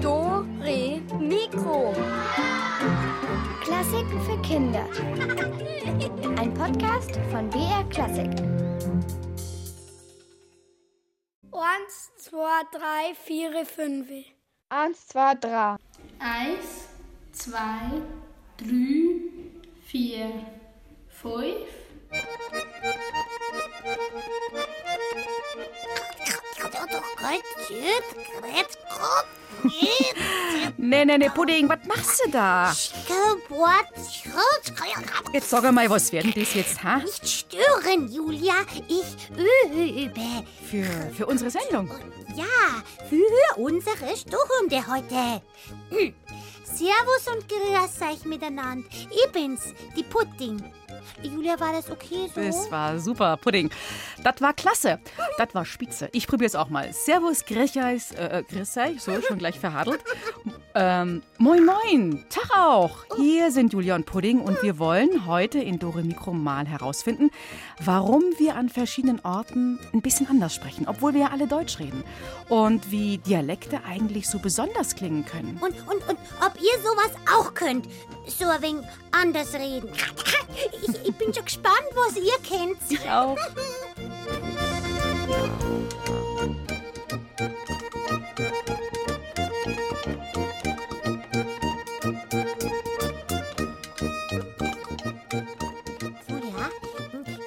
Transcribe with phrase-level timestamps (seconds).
[0.00, 1.92] Do, Re, Mikro.
[3.60, 4.86] Klassiken für Kinder.
[6.38, 8.30] Ein Podcast von BR Klassik.
[11.50, 14.08] Eins, zwei, drei, vier, fünf.
[14.68, 15.76] Eins, zwei, drei.
[16.20, 16.88] Eins,
[17.32, 18.00] zwei,
[18.56, 19.20] drei,
[19.82, 20.30] vier,
[21.08, 21.66] fünf.
[30.76, 32.72] Nee, nee, nee, Pudding, was machst du da?
[35.32, 36.96] Jetzt sag mal, was werden das jetzt, ha?
[36.98, 38.54] Nicht stören, Julia.
[38.88, 40.44] Ich übe.
[40.68, 41.90] Für, für unsere Sendung.
[42.34, 45.42] Ja, für unsere Stunde heute.
[45.90, 46.14] Hm.
[46.64, 48.88] Servus und grüß euch miteinander.
[49.10, 50.72] Ich bin's, die Pudding.
[51.22, 52.40] Julia, war das okay so?
[52.40, 53.70] Das war super, Pudding.
[54.22, 55.00] Das war klasse.
[55.38, 56.08] Das war spitze.
[56.12, 56.92] Ich probier's auch mal.
[56.92, 60.00] Servus, Grechais, äh, Grissei, so, schon gleich verhadelt.
[60.74, 62.24] Ähm, moin, moin.
[62.28, 63.04] Tag auch.
[63.16, 67.30] Hier sind Julia und Pudding und wir wollen heute in Dore Mikro mal herausfinden,
[67.80, 72.04] warum wir an verschiedenen Orten ein bisschen anders sprechen, obwohl wir ja alle Deutsch reden.
[72.48, 75.58] Und wie Dialekte eigentlich so besonders klingen können.
[75.60, 77.86] Und, und, und ob ihr sowas auch könnt.
[78.26, 79.90] So ein wenig anders reden.
[80.82, 82.78] Ich, ich bin schon gespannt, was ihr kennt.
[82.88, 83.36] Ich auch.
[96.28, 96.68] Julia,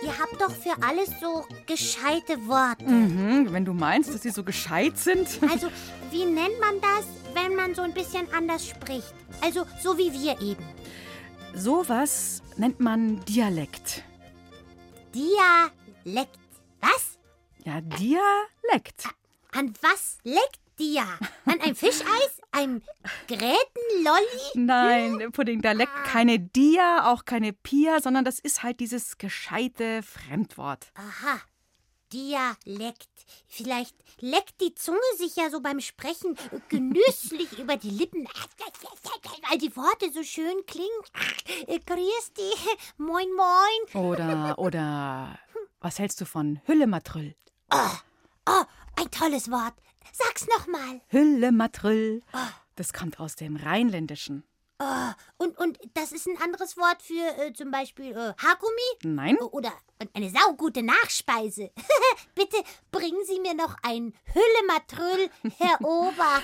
[0.03, 2.83] ihr habt doch für alles so gescheite Worte.
[2.85, 5.27] Mhm, wenn du meinst, dass sie so gescheit sind.
[5.49, 5.69] Also,
[6.11, 9.13] wie nennt man das, wenn man so ein bisschen anders spricht?
[9.41, 10.63] Also, so wie wir eben.
[11.55, 14.03] Sowas nennt man Dialekt.
[15.13, 16.39] Dialekt.
[16.81, 17.17] Was?
[17.63, 19.07] Ja, Dialekt.
[19.51, 21.05] An was leckt Dia?
[21.45, 22.41] An ein Fischeis?
[22.51, 22.81] Ein
[23.27, 23.55] Grätenlolli?
[24.55, 30.01] Nein, Pudding, da leckt keine Dia, auch keine Pia, sondern das ist halt dieses gescheite
[30.03, 30.91] Fremdwort.
[30.95, 31.41] Aha.
[32.13, 33.09] Dialekt.
[33.47, 36.37] Vielleicht leckt die Zunge sich ja so beim Sprechen
[36.69, 38.27] genüsslich über die Lippen,
[39.49, 40.89] weil die Worte so schön klingen.
[41.67, 44.05] Grüß dich, moin moin.
[44.05, 45.39] Oder, oder,
[45.79, 47.35] was hältst du von Hüllematrüll?
[47.71, 48.63] Oh,
[48.95, 49.73] ein tolles Wort.
[50.11, 51.01] Sag's nochmal.
[51.07, 52.21] Hüllematrüll.
[52.75, 54.43] Das kommt aus dem Rheinländischen.
[54.79, 58.81] Oh, und, und das ist ein anderes Wort für äh, zum Beispiel äh, Haargummi?
[59.03, 59.37] Nein?
[59.37, 59.71] Oder
[60.13, 61.71] eine saugute Nachspeise.
[62.35, 62.57] Bitte
[62.91, 66.41] bringen Sie mir noch ein Hüllematrüll, Herr Ober.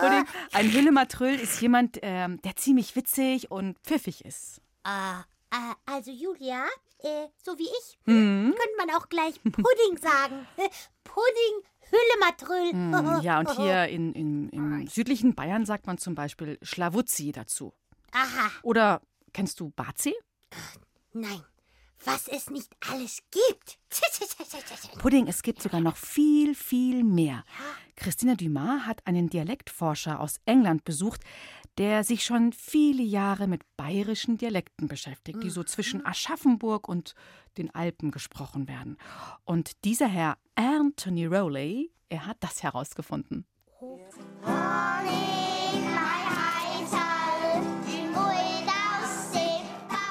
[0.52, 4.60] Ein Hüllematrüll ist jemand, ähm, der ziemlich witzig und pfiffig ist.
[4.84, 6.64] Ah, äh, also Julia,
[7.00, 10.46] äh, so wie ich, könnte man auch gleich Pudding sagen.
[11.04, 12.72] Pudding, Hüllematrüll.
[12.72, 17.72] Hm, ja, und hier in, in, im südlichen Bayern sagt man zum Beispiel Schlawuzzi dazu.
[18.12, 19.00] Aha, Oder
[19.32, 20.14] kennst du Bazi?
[21.12, 21.42] nein,
[22.04, 23.78] was es nicht alles gibt.
[24.98, 27.44] Pudding, es gibt sogar noch viel, viel mehr.
[27.96, 31.22] Christina Dumas hat einen Dialektforscher aus England besucht,
[31.78, 37.14] der sich schon viele Jahre mit bayerischen Dialekten beschäftigt, die so zwischen Aschaffenburg und
[37.56, 38.98] den Alpen gesprochen werden.
[39.44, 43.46] Und dieser Herr Anthony Rowley, er hat das herausgefunden.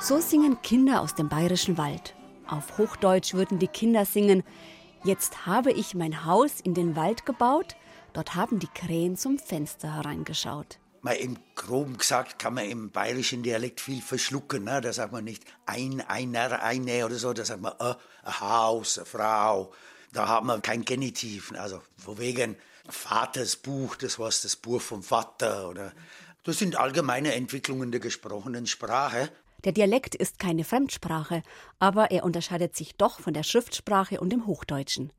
[0.01, 2.15] So singen Kinder aus dem bayerischen Wald.
[2.47, 4.43] Auf Hochdeutsch würden die Kinder singen:
[5.03, 7.75] Jetzt habe ich mein Haus in den Wald gebaut,
[8.13, 10.79] dort haben die Krähen zum Fenster hereingeschaut.
[11.07, 14.65] Mal im Groben gesagt kann man im bayerischen Dialekt viel verschlucken.
[14.65, 14.81] Ne?
[14.81, 18.97] Da sagt man nicht ein, einer, eine oder so, da sagt man äh, ein Haus,
[18.97, 19.71] eine Frau.
[20.11, 21.53] Da hat man kein Genitiv.
[21.57, 21.81] Also
[22.17, 22.57] wegen
[22.89, 25.69] Vaters Buch, das war das Buch vom Vater.
[25.69, 25.93] Oder
[26.43, 29.29] das sind allgemeine Entwicklungen der gesprochenen Sprache.
[29.63, 31.41] Der Dialekt ist keine Fremdsprache,
[31.79, 35.13] aber er unterscheidet sich doch von der Schriftsprache und dem Hochdeutschen.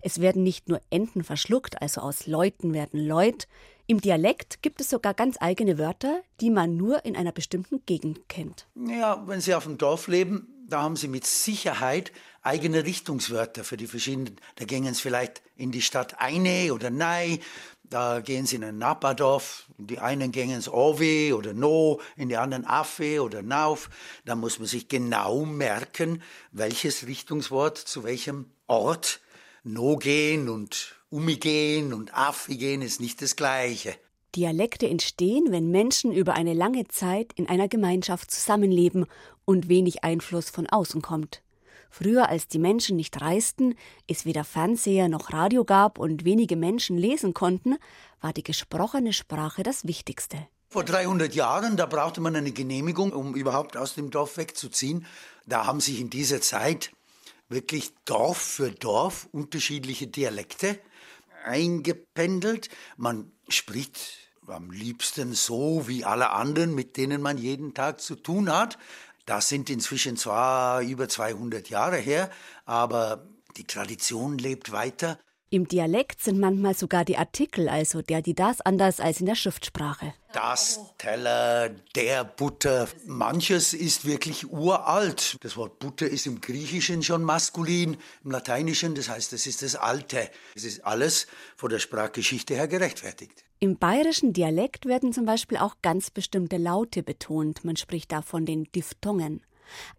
[0.00, 3.46] Es werden nicht nur Enden verschluckt, also aus Leuten werden Leut.
[3.86, 8.28] Im Dialekt gibt es sogar ganz eigene Wörter, die man nur in einer bestimmten Gegend
[8.28, 8.66] kennt.
[8.74, 12.12] Ja, wenn Sie auf dem Dorf leben, da haben Sie mit Sicherheit
[12.42, 14.36] eigene Richtungswörter für die verschiedenen.
[14.56, 17.40] Da gehen Sie vielleicht in die Stadt eine oder nei.
[17.82, 19.66] Da gehen Sie in ein Nachbardorf.
[19.76, 23.90] Die einen gehen ins Owe oder No, in die anderen Affe oder Nauf.
[24.24, 29.20] Da muss man sich genau merken, welches Richtungswort zu welchem Ort.
[29.64, 33.94] No gehen und Umi gehen und Affe gehen ist nicht das Gleiche.
[34.34, 39.04] Dialekte entstehen, wenn Menschen über eine lange Zeit in einer Gemeinschaft zusammenleben
[39.44, 41.42] und wenig Einfluss von außen kommt.
[41.90, 43.74] Früher, als die Menschen nicht reisten,
[44.08, 47.76] es weder Fernseher noch Radio gab und wenige Menschen lesen konnten,
[48.22, 50.38] war die gesprochene Sprache das Wichtigste.
[50.70, 55.04] Vor 300 Jahren, da brauchte man eine Genehmigung, um überhaupt aus dem Dorf wegzuziehen.
[55.44, 56.90] Da haben sich in dieser Zeit
[57.50, 60.78] wirklich Dorf für Dorf unterschiedliche Dialekte
[61.44, 62.68] eingependelt.
[62.96, 68.52] Man spricht am liebsten so wie alle anderen, mit denen man jeden Tag zu tun
[68.52, 68.78] hat.
[69.26, 72.30] Das sind inzwischen zwar über 200 Jahre her,
[72.64, 75.18] aber die Tradition lebt weiter.
[75.52, 79.34] Im Dialekt sind manchmal sogar die Artikel, also der, die das, anders als in der
[79.34, 80.14] Schriftsprache.
[80.32, 82.88] Das Teller, der Butter.
[83.04, 85.36] Manches ist wirklich uralt.
[85.42, 89.76] Das Wort Butter ist im Griechischen schon maskulin, im Lateinischen, das heißt, das ist das
[89.76, 90.30] Alte.
[90.54, 93.44] Es ist alles von der Sprachgeschichte her gerechtfertigt.
[93.60, 97.62] Im bayerischen Dialekt werden zum Beispiel auch ganz bestimmte Laute betont.
[97.62, 99.42] Man spricht da von den Diphthongen.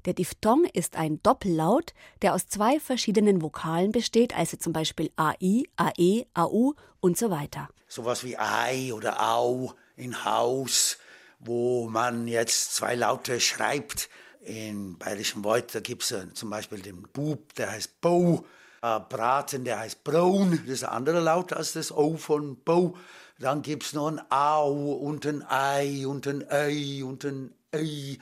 [0.06, 5.64] Der Diphthong ist ein Doppellaut, der aus zwei verschiedenen Vokalen besteht, also zum Beispiel AI,
[5.78, 7.70] AE, AU und so weiter.
[7.88, 10.98] Sowas wie Ei oder Au in Haus,
[11.40, 14.10] wo man jetzt zwei Laute schreibt.
[14.42, 18.46] In bayerischen Wort, gibt es zum Beispiel den Bub, der heißt Bo.
[18.82, 22.98] Braten, der heißt Braun, das ist ein anderer Laut als das O von Bo.
[23.40, 28.18] Dann gibt es noch ein Au und ein Ei und ein Ei und ein Ei.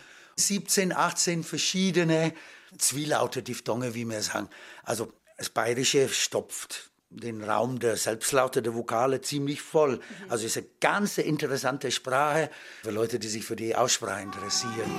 [0.47, 2.33] 17, 18 verschiedene
[2.77, 4.49] Zwielaute, Diphthonge, wie wir sagen.
[4.83, 9.99] Also das Bayerische stopft den Raum der Selbstlaute, der Vokale ziemlich voll.
[10.29, 12.49] Also es ist eine ganz interessante Sprache
[12.83, 14.89] für Leute, die sich für die Aussprache interessieren.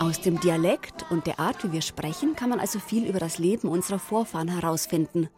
[0.00, 3.38] Aus dem Dialekt und der Art, wie wir sprechen, kann man also viel über das
[3.38, 5.28] Leben unserer Vorfahren herausfinden.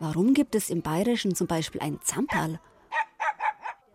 [0.00, 2.58] Warum gibt es im Bayerischen zum Beispiel ein Zamperl?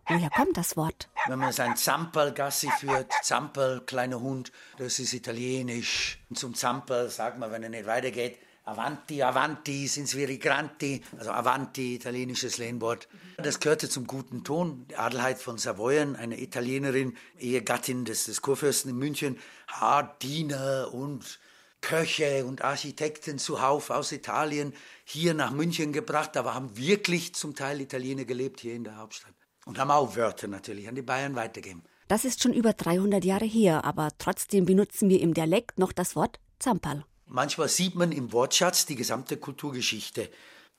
[0.09, 1.07] Woher kommt das Wort?
[1.27, 6.19] Wenn man sein Zamperl Gassi führt, Zamperl, kleiner Hund, das ist italienisch.
[6.29, 10.11] Und zum Zamperl sagt man, wenn er nicht weitergeht, Avanti, Avanti, sind
[10.41, 13.07] Granti, also Avanti, italienisches Lehnwort.
[13.37, 14.87] Das gehörte zum guten Ton.
[14.95, 21.39] Adelheid von Savoyen, eine Italienerin, Ehegattin des, des Kurfürsten in München, hat Diener und
[21.81, 24.73] Köche und Architekten zuhauf aus Italien
[25.03, 26.31] hier nach München gebracht.
[26.35, 29.33] Da haben wirklich zum Teil Italiener gelebt hier in der Hauptstadt.
[29.69, 31.83] Und haben auch Wörter natürlich an die Bayern weitergegeben.
[32.07, 36.15] Das ist schon über 300 Jahre her, aber trotzdem benutzen wir im Dialekt noch das
[36.15, 37.05] Wort Zamperl.
[37.27, 40.31] Manchmal sieht man im Wortschatz die gesamte Kulturgeschichte.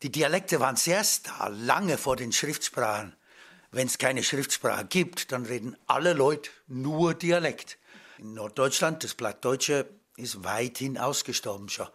[0.03, 3.15] Die Dialekte waren zuerst da, lange vor den Schriftsprachen.
[3.71, 7.79] Wenn es keine Schriftsprache gibt, dann reden alle Leute nur Dialekt.
[8.19, 11.87] In Norddeutschland, das Plattdeutsche, ist weithin ausgestorben schon.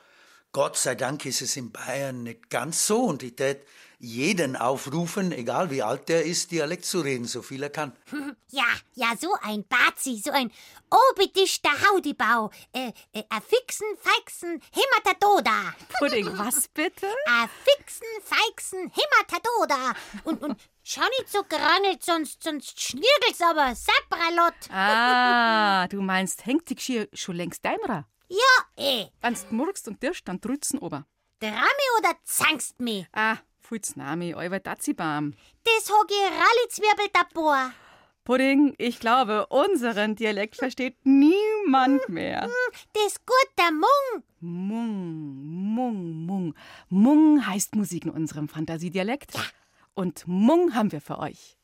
[0.53, 3.65] Gott sei Dank ist es in Bayern nicht ganz so und ich tät
[3.99, 7.93] jeden aufrufen, egal wie alt der ist, Dialekt zu reden, so viel er kann.
[8.51, 8.63] Ja,
[8.93, 10.49] ja, so ein Bazi, so ein
[10.89, 12.51] obedischter Haudibau.
[12.71, 15.73] Äh, äh, a fixen, feixen, Himatadoda.
[15.99, 17.07] Pudding, was bitte?
[17.27, 19.93] A fixen, feixen, Himatadoda.
[20.23, 24.53] Und, und schau nicht so gerangelt, sonst, sonst schnirgelt's aber, Sabralot.
[24.71, 28.07] Ah, du meinst, hängt die Geschirr schon längst deimra?
[28.29, 29.07] Ja, eh.
[29.21, 31.05] Wenn's murkst und dirst, dann drützen ober.
[31.39, 33.05] Drami oder zangst mi?
[33.11, 35.33] Ah, Fulz Nami, euer Dazibam.
[35.63, 37.71] Das hog ich Rallizwirbel dabor.
[38.23, 42.49] Pudding, ich glaube, unseren Dialekt versteht niemand mehr.
[42.93, 44.23] Das gut der Mung.
[44.39, 46.55] Mung, Mung, Mung.
[46.89, 49.33] Mung heißt Musik in unserem Fantasiedialekt.
[49.95, 51.57] Und Mung haben wir für euch.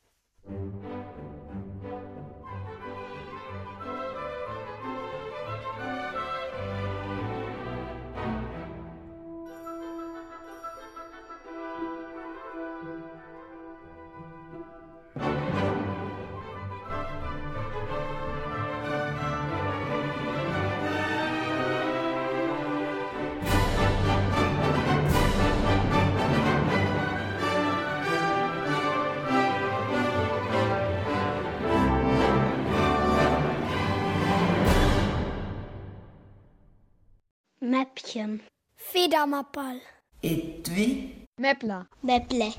[38.22, 38.42] Mäppchen.
[38.76, 39.80] Federmappal.
[40.22, 41.26] Etwi.
[41.38, 41.86] Mäppler.
[42.02, 42.52] Mäpple.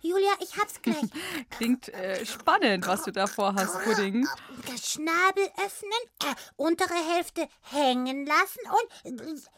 [0.00, 1.10] Julia, ich hab's gleich.
[1.50, 4.26] Klingt äh, spannend, was du da vorhast, Pudding.
[4.66, 5.90] Das Schnabel öffnen,
[6.24, 9.50] äh, untere Hälfte hängen lassen und.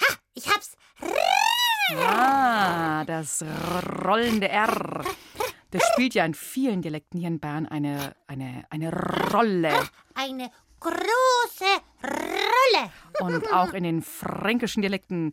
[0.00, 0.76] Ha, ich hab's.
[1.96, 3.44] Ah, das
[4.04, 5.04] rollende R.
[5.72, 8.92] Das spielt ja in vielen Dialekten hier in Bern eine, eine, eine
[9.32, 9.72] Rolle.
[10.14, 11.64] Eine große
[12.04, 12.92] Rolle.
[13.20, 15.32] Und auch in den fränkischen Dialekten.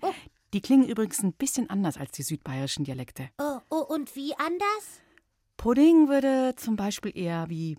[0.53, 3.29] Die klingen übrigens ein bisschen anders als die südbayerischen Dialekte.
[3.38, 5.01] Oh, oh, und wie anders?
[5.58, 7.77] Pudding würde zum Beispiel eher wie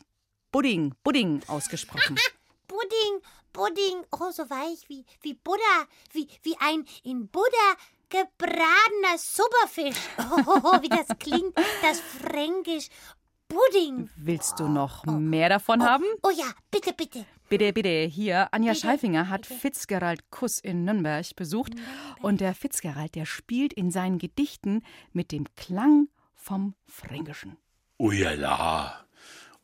[0.52, 2.18] Pudding, Pudding ausgesprochen.
[2.68, 3.22] Pudding,
[3.54, 7.76] Pudding, oh, so weich wie, wie Buddha, wie, wie ein in Buddha
[8.10, 9.96] gebratener Superfisch.
[10.46, 12.88] Oh, wie das klingt, das Fränkisch.
[13.48, 14.08] Pudding.
[14.16, 16.04] Willst du noch mehr davon oh, haben?
[16.22, 17.26] Oh ja, bitte, bitte.
[17.48, 18.04] Bitte, bitte.
[18.04, 19.54] Hier, Anja bitte, Scheifinger hat bitte.
[19.54, 21.74] Fitzgerald Kuss in Nürnberg besucht.
[21.74, 22.24] Nürnberg.
[22.24, 27.56] Und der Fitzgerald, der spielt in seinen Gedichten mit dem Klang vom Fränkischen.
[27.98, 29.04] Ujala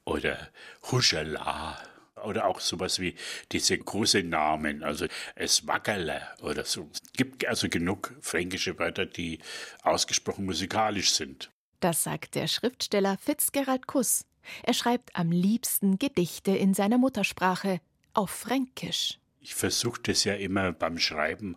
[0.04, 0.48] oder
[0.90, 1.78] Huschala
[2.24, 3.14] oder auch sowas wie
[3.52, 6.88] diese großen Namen, also es Wackerle oder so.
[6.92, 9.38] Es gibt also genug fränkische Wörter, die
[9.82, 11.50] ausgesprochen musikalisch sind.
[11.80, 14.24] Das sagt der Schriftsteller Fitzgerald Kuss.
[14.62, 17.80] Er schreibt am liebsten Gedichte in seiner Muttersprache
[18.14, 19.18] auf Fränkisch.
[19.40, 21.56] Ich versuche das ja immer beim Schreiben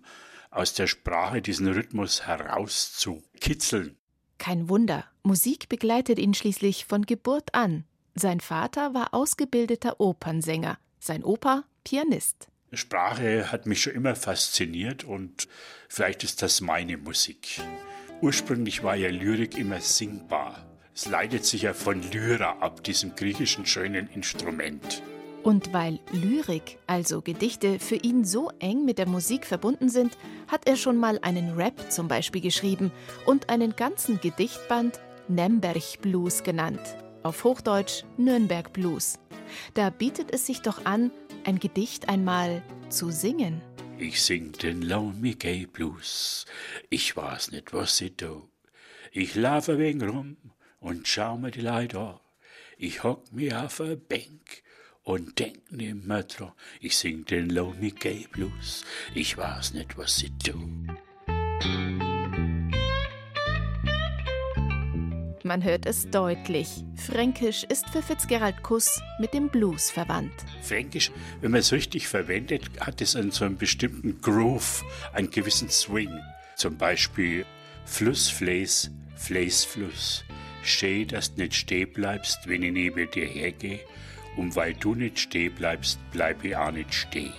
[0.51, 3.97] aus der Sprache diesen Rhythmus herauszukitzeln.
[4.37, 7.85] Kein Wunder, Musik begleitet ihn schließlich von Geburt an.
[8.19, 12.49] Sein Vater war ausgebildeter Opernsänger, sein Opa Pianist.
[12.73, 15.47] Sprache hat mich schon immer fasziniert und
[15.87, 17.61] vielleicht ist das meine Musik.
[18.19, 20.65] Ursprünglich war ja Lyrik immer singbar.
[20.93, 25.01] Es leitet sich ja von Lyra ab, diesem griechischen schönen Instrument.
[25.41, 30.17] Und weil Lyrik, also Gedichte, für ihn so eng mit der Musik verbunden sind,
[30.49, 32.91] hat er schon mal einen Rap zum Beispiel geschrieben
[33.25, 34.99] und einen ganzen Gedichtband
[35.29, 36.81] Nemberg Blues genannt
[37.23, 39.19] auf Hochdeutsch Nürnberg Blues.
[39.73, 41.11] Da bietet es sich doch an,
[41.45, 43.61] ein Gedicht einmal zu singen.
[43.97, 46.45] Ich sing den Lonely Gay Blues,
[46.89, 48.47] ich weiß nicht, was ich tu.
[49.11, 50.37] Ich laufe wegen rum
[50.79, 52.19] und schau mir die Leute an.
[52.77, 54.63] Ich hock mir auf a Bank
[55.03, 56.53] und denk nimmer dran.
[56.79, 60.57] Ich sing den Lonely Gay Blues, ich weiß nicht, was ich tu.
[65.43, 66.83] Man hört es deutlich.
[66.95, 70.33] Fränkisch ist für Fitzgerald Kuss mit dem Blues verwandt.
[70.61, 75.69] Fränkisch, wenn man es richtig verwendet, hat es einen so einen bestimmten Groove, einen gewissen
[75.69, 76.11] Swing.
[76.57, 77.45] Zum Beispiel
[77.85, 80.25] Fluss, Fläs, Fläs, Fluss.
[80.61, 83.79] Steh, dass du nicht stehen bleibst, wenn ich neben dir hergehe.
[84.35, 87.33] Und weil du nicht stehen bleibst, bleib ich auch nicht stehen.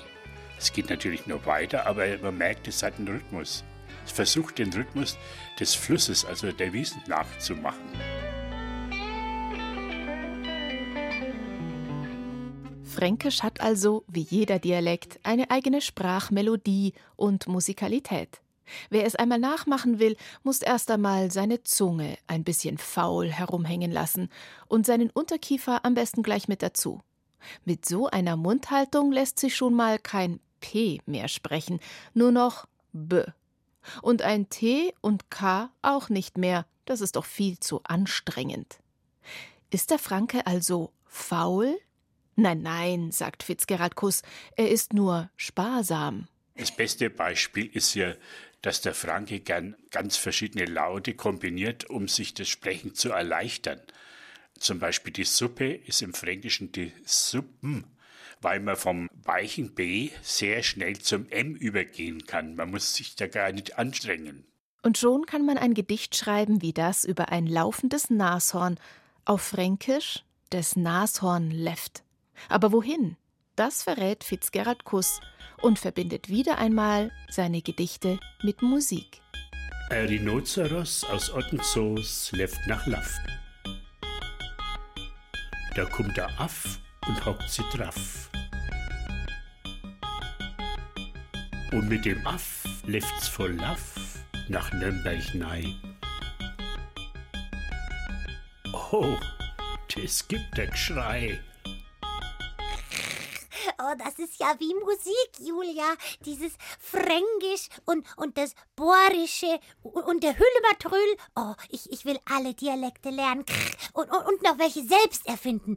[0.59, 3.65] Es geht natürlich noch weiter, aber man merkt, es hat einen Rhythmus
[4.11, 5.17] versucht, den Rhythmus
[5.59, 7.81] des Flusses, also der Wiesen, nachzumachen.
[12.85, 18.41] Fränkisch hat also, wie jeder Dialekt, eine eigene Sprachmelodie und Musikalität.
[18.89, 24.29] Wer es einmal nachmachen will, muss erst einmal seine Zunge ein bisschen faul herumhängen lassen
[24.67, 27.01] und seinen Unterkiefer am besten gleich mit dazu.
[27.65, 31.81] Mit so einer Mundhaltung lässt sich schon mal kein P mehr sprechen,
[32.13, 33.23] nur noch B.
[34.03, 38.79] Und ein T und K auch nicht mehr, das ist doch viel zu anstrengend.
[39.71, 41.79] Ist der Franke also faul?
[42.37, 44.23] Nein, nein, sagt Fitzgerald Kuss,
[44.57, 46.29] er ist nur sparsam.
[46.57, 48.15] Das beste Beispiel ist ja,
[48.63, 53.81] dass der Franke gern ganz verschiedene Laute kombiniert, um sich das Sprechen zu erleichtern.
[54.59, 57.85] Zum Beispiel die Suppe ist im Fränkischen die Suppen
[58.41, 62.55] weil man vom weichen B sehr schnell zum M übergehen kann.
[62.57, 64.45] Man muss sich da gar nicht anstrengen.
[64.83, 68.79] Und schon kann man ein Gedicht schreiben wie das über ein laufendes Nashorn,
[69.25, 72.03] auf Fränkisch des Nashorn left.
[72.49, 73.17] Aber wohin?
[73.57, 75.21] Das verrät Fitzgerald Kuss
[75.61, 79.21] und verbindet wieder einmal seine Gedichte mit Musik.
[79.91, 83.19] Ein Rhinoceros aus Ottenzoos left nach Laff.
[85.75, 88.31] Da kommt der Aff und hockt sie drauf.
[91.73, 93.95] Und mit dem Aff läuft's voll Laff
[94.49, 95.75] nach Nürnberg nei.
[98.93, 99.17] Oh,
[99.93, 101.41] das gibt ein Geschrei.
[103.79, 105.95] Oh, das ist ja wie Musik, Julia.
[106.25, 111.17] Dieses Fränkisch und, und das Bohrische und der Hüllebertrüll.
[111.35, 113.45] Oh, ich, ich will alle Dialekte lernen
[113.95, 115.77] und, und, und noch welche selbst erfinden.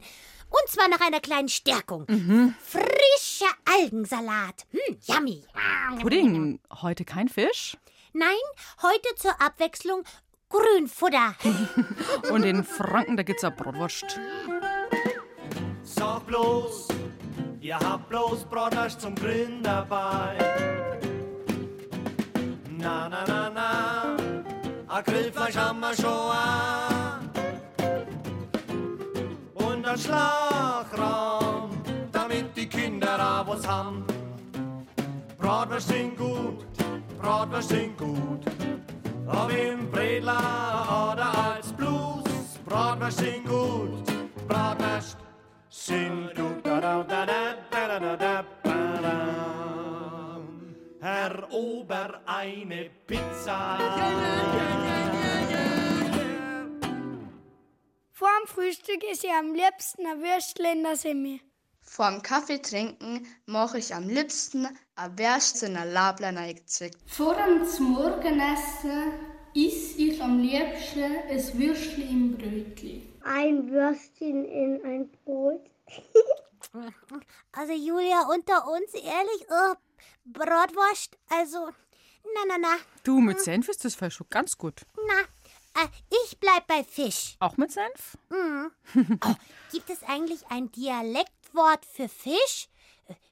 [0.50, 2.04] Und zwar nach einer kleinen Stärkung.
[2.08, 2.54] Mhm.
[2.60, 4.66] Frischer Algensalat.
[4.70, 5.44] Hm, yummy.
[6.00, 7.76] Pudding, heute kein Fisch?
[8.12, 8.28] Nein,
[8.82, 10.04] heute zur Abwechslung
[10.48, 11.34] Grünfutter.
[12.32, 14.20] und in Franken, da gibt's ja Brotwurst.
[15.82, 16.88] Sag bloß,
[17.60, 20.36] ihr habt bloß Bratwurst zum Grillen dabei.
[22.78, 24.16] Na, na, na, na,
[24.86, 26.93] a Grillfleisch haben wir schon an
[29.94, 31.70] der Schlagraum,
[32.10, 34.04] damit die Kinder auch was haben.
[35.38, 36.64] Bratwurst sind gut,
[37.20, 38.40] Bratwurst sind gut,
[39.26, 42.24] ob im Bredler oder als Blues.
[42.66, 44.04] Bratwurst sind gut,
[44.48, 45.16] Bratwurst
[45.68, 46.64] sind gut.
[46.64, 47.26] Da, da, da,
[47.70, 48.44] da, da, da, da,
[51.00, 53.78] Herr Ober, eine Pizza.
[53.78, 54.10] Yeah,
[54.54, 55.93] yeah, yeah,
[58.16, 61.40] Vorm Frühstück ist ich am liebsten ein Würstel in der Semmel.
[61.82, 66.96] Vorm Kaffee trinken mache ich am liebsten ein Würstel in Lablein eingezwickt.
[67.10, 69.14] Vor dem Morgenessen
[69.52, 73.20] is ich am liebsten ein Würstchen im Brötchen.
[73.24, 75.68] Ein Würstchen in ein Brot.
[77.52, 79.74] Also Julia, unter uns, ehrlich, oh,
[80.24, 81.68] Bratwurst, also,
[82.24, 82.76] na, na, na.
[83.04, 84.80] Du, mit Senf ist das vielleicht schon ganz gut.
[84.96, 85.24] Na,
[86.24, 87.36] ich bleib bei Fisch.
[87.40, 88.16] Auch mit Senf?
[88.30, 88.70] Mhm.
[89.24, 89.34] oh,
[89.72, 92.68] gibt es eigentlich ein Dialektwort für Fisch?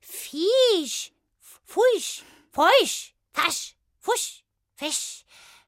[0.01, 2.23] Fisch, Fusch,
[2.53, 4.45] Feusch, Fasch, Fusch,
[4.75, 5.25] Fisch,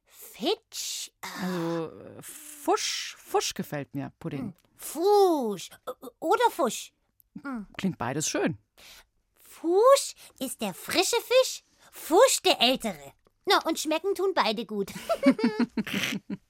[0.07, 1.11] Fitsch.
[1.41, 4.55] Also, äh, Fusch, Fusch gefällt mir, Pudding.
[4.77, 6.93] Fusch äh, oder Fusch.
[7.43, 7.67] Hm.
[7.79, 8.59] Klingt beides schön.
[9.35, 13.15] Fusch ist der frische Fisch, Fusch der ältere.
[13.47, 14.93] Na, und schmecken tun beide gut.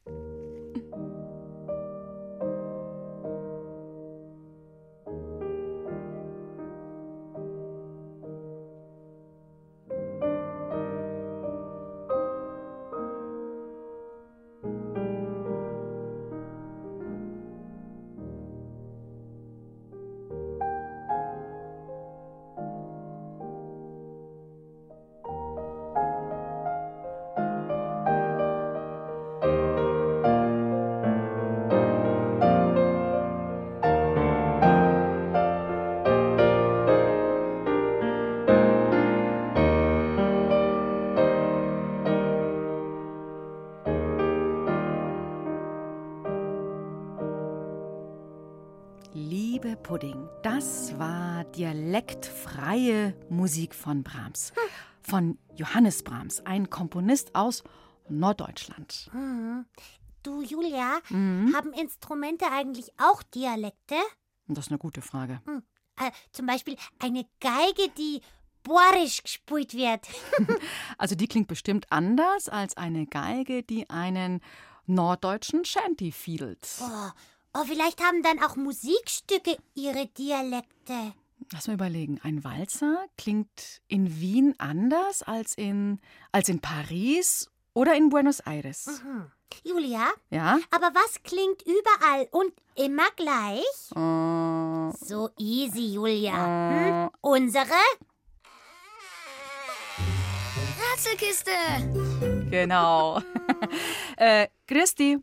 [50.95, 54.53] das war dialektfreie Musik von Brahms.
[55.03, 57.65] Von Johannes Brahms, ein Komponist aus
[58.09, 59.11] Norddeutschland.
[59.13, 59.67] Mhm.
[60.23, 63.97] Du, Julia, haben Instrumente eigentlich auch Dialekte?
[64.47, 65.41] Das ist eine gute Frage.
[65.47, 65.63] Hm.
[65.97, 68.21] Äh, zum Beispiel eine Geige, die
[68.63, 70.07] bohrisch gespielt wird.
[70.97, 74.41] Also die klingt bestimmt anders als eine Geige, die einen
[74.87, 76.67] norddeutschen Shanty fiedelt.
[76.81, 77.11] Oh,
[77.55, 81.15] oh, vielleicht haben dann auch Musikstücke ihre Dialekte.
[81.53, 82.21] Lass mal überlegen.
[82.23, 86.01] Ein Walzer klingt in Wien anders als in,
[86.33, 88.87] als in Paris oder in Buenos Aires.
[89.05, 89.31] Mhm.
[89.63, 90.59] Julia, Ja?
[90.71, 93.91] aber was klingt überall und immer gleich?
[93.95, 97.05] Äh, So easy, Julia.
[97.05, 97.11] Hm?
[97.21, 97.67] Unsere?
[100.91, 101.51] Ratzelkiste.
[102.51, 103.21] genau.
[104.17, 105.19] äh, Christi.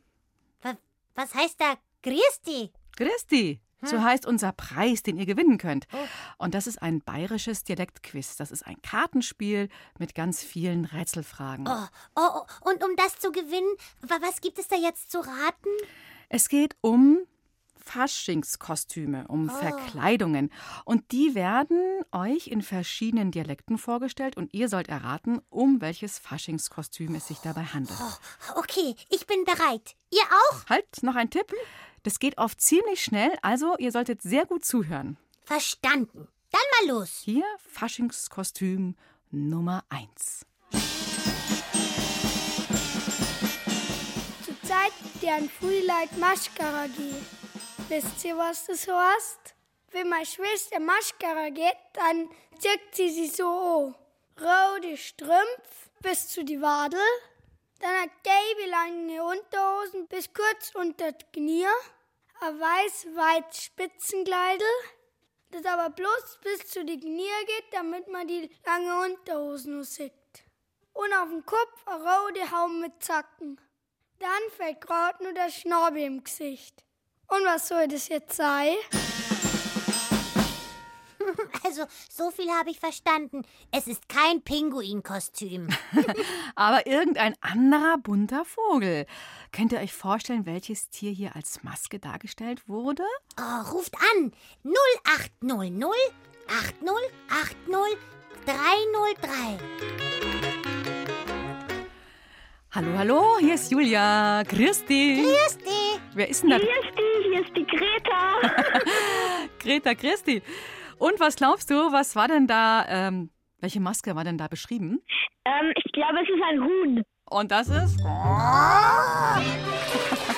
[0.61, 0.77] Wa-
[1.15, 2.71] Was heißt da Christi?
[2.95, 3.59] Christi.
[3.83, 5.87] So heißt unser Preis, den ihr gewinnen könnt.
[6.37, 8.35] Und das ist ein bayerisches Dialektquiz.
[8.37, 11.67] Das ist ein Kartenspiel mit ganz vielen Rätselfragen.
[11.67, 15.19] Oh, oh, oh, und um das zu gewinnen, wa- was gibt es da jetzt zu
[15.21, 15.69] raten?
[16.29, 17.25] Es geht um
[17.81, 20.51] Faschingskostüme, um Verkleidungen.
[20.85, 21.79] Und die werden
[22.11, 27.63] euch in verschiedenen Dialekten vorgestellt und ihr sollt erraten, um welches Faschingskostüm es sich dabei
[27.63, 27.99] handelt.
[28.55, 29.95] Okay, ich bin bereit.
[30.11, 30.65] Ihr auch?
[30.69, 31.53] Halt, noch ein Tipp.
[32.03, 35.17] Das geht oft ziemlich schnell, also ihr solltet sehr gut zuhören.
[35.43, 36.27] Verstanden.
[36.51, 37.21] Dann mal los.
[37.23, 38.95] Hier Faschingskostüm
[39.29, 40.45] Nummer 1.
[44.43, 44.91] Zur Zeit,
[45.21, 47.40] der ein Frühleit Maschkara geht.
[47.91, 49.54] Wisst ihr, was das heißt?
[49.89, 53.95] Wenn meine Schwester Maschkara geht, dann zieht sie sich so an.
[54.39, 57.01] Rote Strümpf bis zu die Wadel,
[57.82, 61.65] dann eine gelbe lange Unterhosen bis kurz unter die Knie,
[62.39, 64.73] ein weiß weit Spitzenkleidel,
[65.49, 70.13] das aber bloß bis zu die Knie geht, damit man die lange Unterhosen noch sieht.
[70.93, 73.60] Und auf dem Kopf ein rote Haum mit Zacken.
[74.19, 76.86] Dann fällt gerade nur der Schnabel im Gesicht.
[77.31, 78.75] Und was soll das jetzt sein?
[81.63, 83.43] Also, so viel habe ich verstanden.
[83.71, 85.69] Es ist kein Pinguinkostüm.
[86.55, 89.05] Aber irgendein anderer bunter Vogel.
[89.53, 93.03] Könnt ihr euch vorstellen, welches Tier hier als Maske dargestellt wurde?
[93.39, 94.33] Oh, ruft an.
[95.39, 95.95] 0800
[96.47, 97.97] 8080
[98.45, 100.40] 303.
[102.73, 104.43] Hallo, hallo, hier ist Julia.
[104.47, 105.25] Christi.
[105.25, 105.99] Christi.
[106.13, 106.55] Wer ist denn da?
[106.55, 108.39] Hier ist die, hier ist die Greta.
[109.60, 110.41] Greta Christi.
[110.97, 113.29] Und was glaubst du, was war denn da, ähm,
[113.60, 115.01] welche Maske war denn da beschrieben?
[115.43, 117.03] ähm, ich glaube, es ist ein Huhn.
[117.29, 117.99] Und das ist?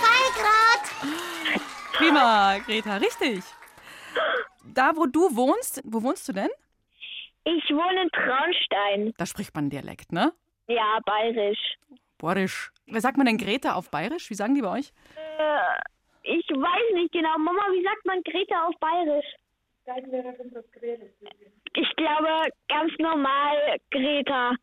[0.01, 0.83] Fallgrad.
[1.93, 3.43] Prima, Greta, richtig.
[4.73, 6.49] Da, wo du wohnst, wo wohnst du denn?
[7.43, 9.13] Ich wohne in Traunstein.
[9.17, 10.33] Da spricht man Dialekt, ne?
[10.67, 11.59] Ja, bayerisch.
[12.23, 12.71] Bayerisch.
[12.87, 14.29] Wer sagt man denn Greta auf Bayerisch?
[14.29, 14.93] Wie sagen die bei euch?
[15.15, 15.83] Äh,
[16.23, 17.37] ich weiß nicht genau.
[17.37, 19.25] Mama, wie sagt man Greta auf bayerisch?
[21.73, 24.53] Ich glaube ganz normal Greta.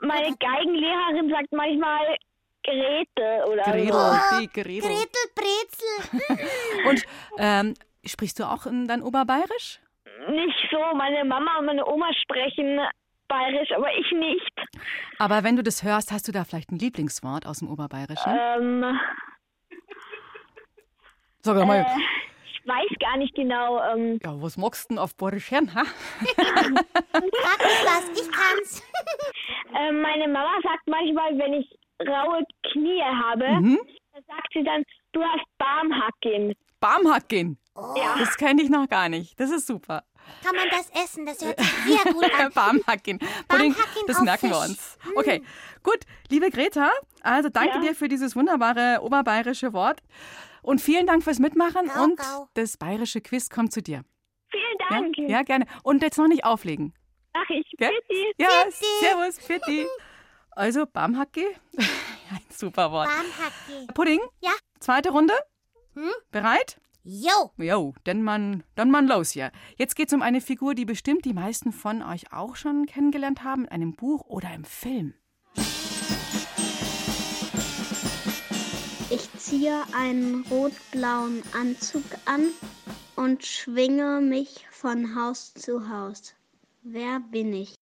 [0.00, 2.16] Meine Geigenlehrerin sagt manchmal
[2.64, 4.40] Grete oder Gretel, so.
[4.40, 4.80] die Gretel.
[4.80, 6.48] Gretel Brezel.
[6.88, 7.04] Und
[7.38, 7.74] ähm,
[8.06, 9.80] sprichst du auch in dein Oberbayerisch?
[10.30, 10.78] Nicht so.
[10.96, 12.80] Meine Mama und meine Oma sprechen
[13.28, 14.57] bayerisch, aber ich nicht.
[15.18, 18.32] Aber wenn du das hörst, hast du da vielleicht ein Lieblingswort aus dem Oberbayerischen?
[18.32, 18.98] Ähm,
[21.40, 21.84] Sag doch mal, äh,
[22.44, 23.80] ich weiß gar nicht genau.
[23.94, 25.84] Ähm, ja, was magst du denn auf Bayerisch hören, ha?
[25.84, 28.82] Frag mich was, ich kann's.
[29.74, 33.78] äh, meine Mama sagt manchmal, wenn ich raue Knie habe, Mhm.
[34.12, 36.54] dann sagt sie dann, du hast Barmhacken.
[36.80, 37.58] Barmhacken.
[37.96, 38.16] Ja.
[38.18, 39.38] Das kenne ich noch gar nicht.
[39.38, 40.02] Das ist super.
[40.44, 41.26] Kann man das essen?
[41.26, 41.68] Das hört sich
[42.02, 42.50] sehr gut an.
[42.54, 43.18] Barmhacken.
[43.18, 44.98] Pudding, Barmhacken das auf merken wir uns.
[45.16, 45.42] Okay,
[45.82, 45.98] gut.
[46.30, 46.90] Liebe Greta,
[47.22, 47.80] also danke Ja.
[47.80, 50.00] dir für dieses wunderbare oberbayerische Wort.
[50.62, 51.88] Und vielen Dank fürs Mitmachen.
[51.88, 52.48] Gau, und gau.
[52.54, 54.02] das bayerische Quiz kommt zu dir.
[54.50, 55.00] Vielen Ja?
[55.00, 55.16] Dank.
[55.18, 55.66] ja, gerne.
[55.82, 56.94] Und jetzt noch nicht auflegen.
[57.32, 57.90] Ach, ich Gell?
[58.08, 58.32] bitte.
[58.38, 58.48] Ja,
[59.00, 59.86] servus, Fitti.
[60.50, 61.44] Also, Barmhacke.
[62.30, 63.08] Ein super Wort.
[63.08, 63.92] Barmhacke.
[63.94, 64.20] Pudding?
[64.40, 64.50] Ja?
[64.80, 65.34] Zweite Runde?
[65.94, 66.10] Hm?
[66.30, 66.78] Bereit?
[67.10, 67.52] Jo.
[67.56, 69.50] Jo, dann man, dann man los hier.
[69.78, 73.64] Jetzt geht's um eine Figur, die bestimmt die meisten von euch auch schon kennengelernt haben,
[73.64, 75.14] in einem Buch oder im Film.
[79.08, 82.48] Ich ziehe einen rot-blauen Anzug an
[83.16, 86.34] und schwinge mich von Haus zu Haus.
[86.82, 87.74] Wer bin ich?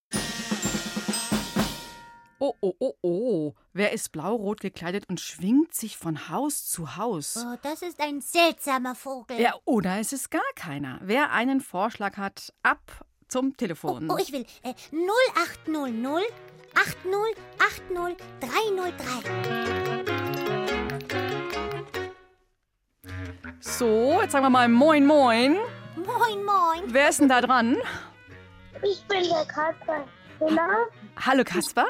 [2.39, 3.53] Oh, oh, oh, oh.
[3.73, 7.35] Wer ist blau-rot gekleidet und schwingt sich von Haus zu Haus?
[7.37, 9.39] Oh, das ist ein seltsamer Vogel.
[9.39, 10.99] Ja, oder ist es gar keiner?
[11.01, 14.11] Wer einen Vorschlag hat, ab zum Telefon.
[14.11, 14.45] Oh, ich will.
[14.61, 14.75] Äh,
[15.65, 16.25] 0800
[16.75, 17.11] 80
[17.57, 18.97] 80 303.
[23.59, 25.57] So, jetzt sagen wir mal Moin, Moin.
[25.95, 26.83] Moin, moin.
[26.85, 27.77] Wer ist denn da dran?
[28.83, 30.05] Ich bin der Kasper.
[31.25, 31.87] Hallo, Kasper.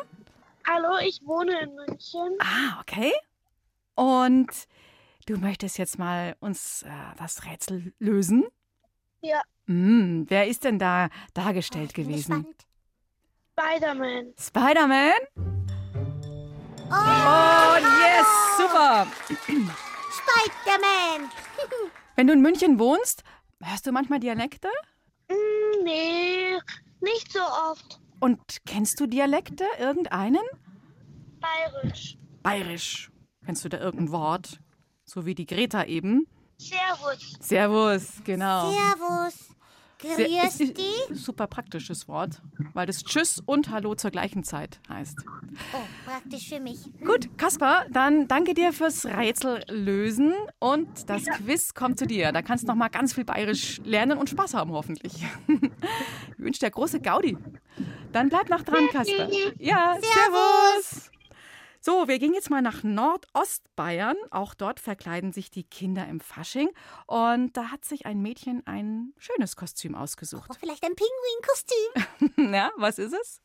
[0.69, 2.37] Hallo, ich wohne in München.
[2.39, 3.13] Ah, okay.
[3.95, 4.49] Und
[5.25, 8.45] du möchtest jetzt mal uns äh, das Rätsel lösen?
[9.21, 12.45] Ja, Hm, wer ist denn da dargestellt gewesen?
[13.59, 14.33] Spider-Man.
[14.39, 15.13] Spider-Man?
[16.89, 18.27] Oh, yes,
[18.57, 19.07] super.
[20.11, 21.29] Spider-Man.
[22.15, 23.23] Wenn du in München wohnst,
[23.61, 24.69] hörst du manchmal Dialekte?
[25.29, 26.57] Mm, Nee,
[27.01, 27.99] nicht so oft.
[28.19, 30.41] Und kennst du Dialekte, irgendeinen?
[31.39, 32.17] Bayerisch.
[32.41, 33.11] Bayerisch.
[33.45, 34.59] Kennst du da irgendein Wort?
[35.05, 36.27] So wie die Greta eben.
[36.57, 37.37] Servus.
[37.39, 38.71] Servus, genau.
[38.71, 39.46] Servus.
[39.99, 40.77] Grüß dich.
[41.11, 42.41] Super praktisches Wort,
[42.73, 45.17] weil das Tschüss und Hallo zur gleichen Zeit heißt.
[45.73, 46.79] Oh, praktisch für mich.
[47.03, 52.31] Gut, Kaspar, dann danke dir fürs Rätsel lösen und das Quiz kommt zu dir.
[52.31, 55.13] Da kannst du noch mal ganz viel Bayerisch lernen und Spaß haben, hoffentlich.
[56.37, 57.35] Ich wünsche dir große Gaudi.
[58.11, 59.27] Dann bleib noch dran, Kasper.
[59.57, 61.09] Ja, servus.
[61.87, 64.17] So, wir gehen jetzt mal nach Nordostbayern.
[64.29, 66.69] Auch dort verkleiden sich die Kinder im Fasching.
[67.05, 70.49] Und da hat sich ein Mädchen ein schönes Kostüm ausgesucht.
[70.51, 72.33] Oh, vielleicht ein Pinguinkostüm.
[72.51, 73.39] Na, was ist es?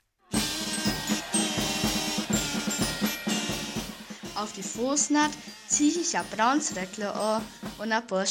[4.34, 5.30] Auf die Fußnaht
[5.68, 7.46] ziehe ich ein braunes Reckle an
[7.78, 8.26] und ein paar.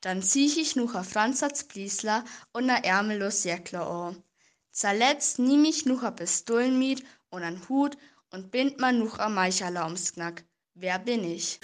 [0.00, 4.22] Dann ziehe ich noch ein Franzatz Bliesler und ein ärmellos Jäckle an.
[4.70, 7.96] Zuletzt nehme ich noch ein Pistolen mit und einen Hut
[8.30, 10.44] und bind mir noch ein Meicherler ums Knack.
[10.74, 11.58] Wer bin ich?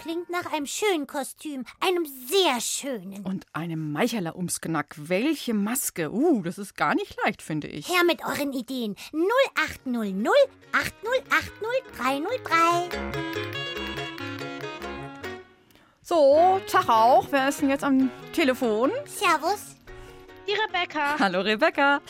[0.00, 1.64] Klingt nach einem schönen Kostüm.
[1.80, 3.24] Einem sehr schönen.
[3.24, 4.94] Und einem Meicherler ums Knack.
[4.96, 6.10] Welche Maske?
[6.10, 7.88] Uh, das ist gar nicht leicht, finde ich.
[7.88, 8.96] Her mit euren Ideen.
[9.54, 12.98] 0800 8080 303.
[16.02, 17.26] So, Tag auch.
[17.30, 18.90] Wer ist denn jetzt am Telefon?
[19.06, 19.76] Servus.
[20.48, 21.18] Die Rebecca.
[21.18, 22.00] Hallo, Rebecca.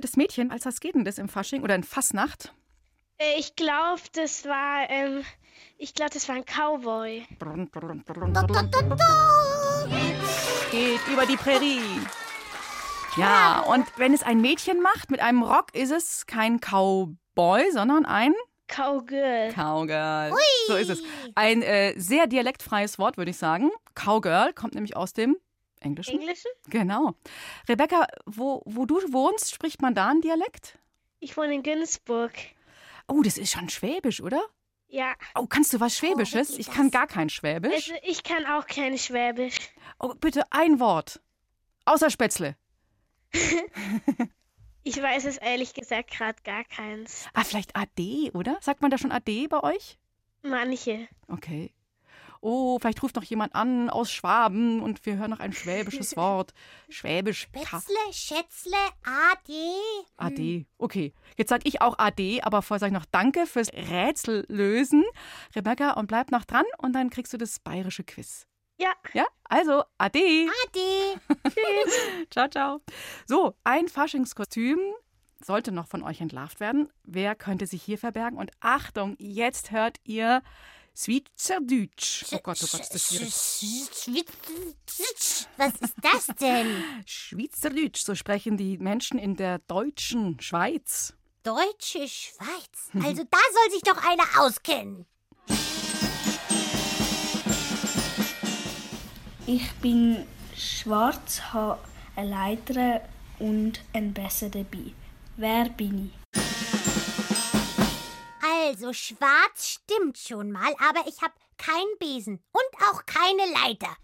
[0.00, 2.52] Das Mädchen, als was geht denn das im Fasching oder in Fasnacht?
[3.18, 5.24] Äh, Ich glaube, das war, ähm,
[5.78, 7.26] ich glaube, das war ein Cowboy.
[10.70, 11.80] Geht über die Prärie.
[13.16, 18.04] Ja, und wenn es ein Mädchen macht mit einem Rock, ist es kein Cowboy, sondern
[18.04, 18.34] ein
[18.66, 19.52] Cowgirl.
[19.52, 20.32] Cowgirl.
[20.66, 21.02] So ist es.
[21.36, 23.70] Ein äh, sehr dialektfreies Wort, würde ich sagen.
[23.94, 25.36] Cowgirl kommt nämlich aus dem
[25.84, 26.20] Englischen.
[26.20, 26.50] Englischen?
[26.68, 27.14] Genau.
[27.68, 30.78] Rebecca, wo, wo du wohnst, spricht man da einen Dialekt?
[31.20, 32.32] Ich wohne in Günzburg.
[33.08, 34.42] Oh, das ist schon Schwäbisch, oder?
[34.88, 35.14] Ja.
[35.34, 36.50] Oh, kannst du was Schwäbisches?
[36.50, 37.90] geht Ich kann gar kein Schwäbisch.
[37.90, 39.56] Also ich kann auch kein Schwäbisch.
[39.98, 41.20] Oh, bitte ein Wort.
[41.84, 42.56] Außer Spätzle.
[44.86, 47.26] Ich weiß es ehrlich gesagt gerade gar keins.
[47.32, 48.58] Ah, vielleicht AD, oder?
[48.60, 49.98] Sagt man da schon AD bei euch?
[50.42, 51.08] Manche.
[51.26, 51.72] Okay.
[52.46, 56.52] Oh, vielleicht ruft noch jemand an aus Schwaben und wir hören noch ein schwäbisches Wort.
[56.90, 57.48] Schwäbisch.
[57.48, 59.52] Spätzle, Schätzle, AD.
[60.18, 60.66] AD.
[60.76, 61.14] Okay.
[61.38, 65.04] Jetzt sag ich auch AD, aber vorher sage ich noch Danke fürs Rätsel lösen.
[65.56, 68.46] Rebecca, und bleib noch dran und dann kriegst du das bayerische Quiz.
[68.78, 68.92] Ja.
[69.14, 70.18] Ja, also AD.
[70.18, 70.80] AD.
[71.48, 72.28] Tschüss.
[72.30, 72.80] ciao, ciao.
[73.24, 74.78] So, ein Faschingskostüm
[75.40, 76.90] sollte noch von euch entlarvt werden.
[77.04, 78.36] Wer könnte sich hier verbergen?
[78.36, 80.42] Und Achtung, jetzt hört ihr
[80.96, 82.24] Schweizerdeutsch.
[82.30, 84.26] Oh Gott, oh Gott, ist das schwierig.
[85.56, 86.84] Was ist das denn?
[87.06, 91.14] Schweizerdeutsch, so sprechen die Menschen in der deutschen Schweiz.
[91.42, 92.90] Deutsche Schweiz.
[92.94, 95.04] Also da soll sich doch einer auskennen.
[99.46, 100.26] Ich bin
[100.56, 101.78] schwarz, habe
[102.16, 103.02] eine Leiter
[103.38, 104.94] und ein Besser dabei.
[105.36, 106.23] Wer bin ich?
[108.66, 113.94] Also schwarz stimmt schon mal, aber ich habe keinen Besen und auch keine Leiter.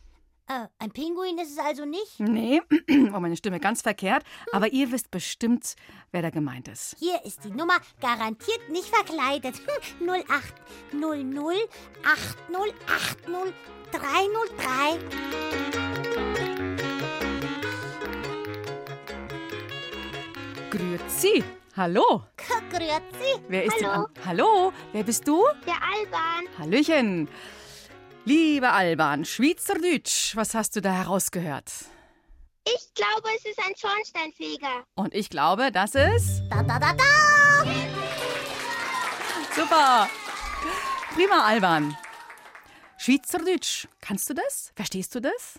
[0.48, 2.20] Äh, ein Pinguin ist es also nicht?
[2.20, 2.60] Nee,
[3.14, 4.22] oh, meine Stimme ganz verkehrt.
[4.52, 5.76] Aber ihr wisst bestimmt,
[6.12, 6.94] wer da gemeint ist.
[6.98, 9.56] Hier ist die Nummer garantiert nicht verkleidet.
[10.00, 11.64] Hm, 0800
[12.04, 13.54] 8080
[13.92, 14.98] 303.
[20.70, 21.44] Grüezi.
[21.80, 22.24] Hallo.
[22.70, 23.40] Grüezi.
[23.48, 24.06] Wer ist Hallo.
[24.14, 24.24] denn?
[24.26, 25.46] Hallo, wer bist du?
[25.66, 26.58] Der Alban.
[26.58, 27.26] Hallöchen.
[28.26, 31.72] Liebe Alban, Schweizerdeutsch, was hast du da herausgehört?
[32.66, 34.84] Ich glaube, es ist ein Schornsteinfeger.
[34.94, 36.42] Und ich glaube, das ist.
[36.50, 37.64] Da, da, da, da.
[39.56, 40.10] Super.
[41.14, 41.96] Prima, Alban.
[42.98, 44.70] Schweizerdeutsch, kannst du das?
[44.76, 45.58] Verstehst du das?